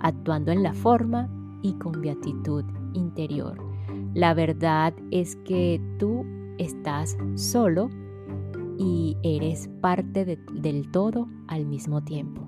actuando 0.00 0.52
en 0.52 0.62
la 0.62 0.72
forma 0.72 1.28
y 1.62 1.74
con 1.74 2.00
beatitud 2.00 2.64
interior. 2.94 3.58
La 4.14 4.34
verdad 4.34 4.94
es 5.10 5.36
que 5.44 5.80
tú 5.98 6.24
estás 6.58 7.16
solo 7.34 7.90
y 8.78 9.16
eres 9.22 9.68
parte 9.80 10.38
del 10.52 10.90
todo 10.90 11.28
al 11.46 11.66
mismo 11.66 12.02
tiempo. 12.04 12.47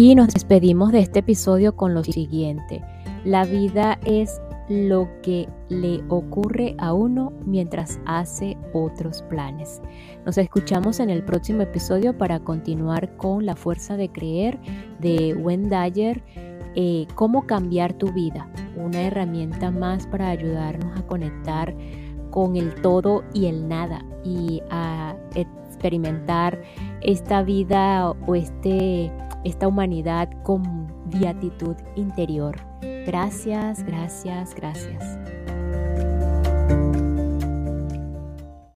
Y 0.00 0.14
nos 0.14 0.28
despedimos 0.28 0.92
de 0.92 1.00
este 1.00 1.18
episodio 1.18 1.76
con 1.76 1.92
lo 1.92 2.02
siguiente. 2.02 2.82
La 3.22 3.44
vida 3.44 3.98
es 4.06 4.40
lo 4.70 5.06
que 5.20 5.46
le 5.68 6.02
ocurre 6.08 6.74
a 6.78 6.94
uno 6.94 7.34
mientras 7.44 8.00
hace 8.06 8.56
otros 8.72 9.20
planes. 9.28 9.82
Nos 10.24 10.38
escuchamos 10.38 11.00
en 11.00 11.10
el 11.10 11.22
próximo 11.22 11.60
episodio 11.60 12.16
para 12.16 12.40
continuar 12.40 13.14
con 13.18 13.44
la 13.44 13.56
fuerza 13.56 13.98
de 13.98 14.10
creer 14.10 14.58
de 15.00 15.34
Wendayer, 15.34 16.24
eh, 16.76 17.06
cómo 17.14 17.46
cambiar 17.46 17.92
tu 17.92 18.10
vida, 18.10 18.48
una 18.76 19.02
herramienta 19.02 19.70
más 19.70 20.06
para 20.06 20.30
ayudarnos 20.30 20.98
a 20.98 21.06
conectar 21.06 21.76
con 22.30 22.56
el 22.56 22.74
todo 22.76 23.22
y 23.34 23.48
el 23.48 23.68
nada 23.68 24.02
y 24.24 24.62
a 24.70 25.14
experimentar 25.34 26.62
esta 27.02 27.42
vida 27.42 28.10
o 28.10 28.34
este, 28.34 29.12
esta 29.44 29.68
humanidad 29.68 30.28
con 30.42 30.92
beatitud 31.06 31.76
interior. 31.96 32.56
Gracias, 33.06 33.82
gracias, 33.84 34.54
gracias. 34.54 35.19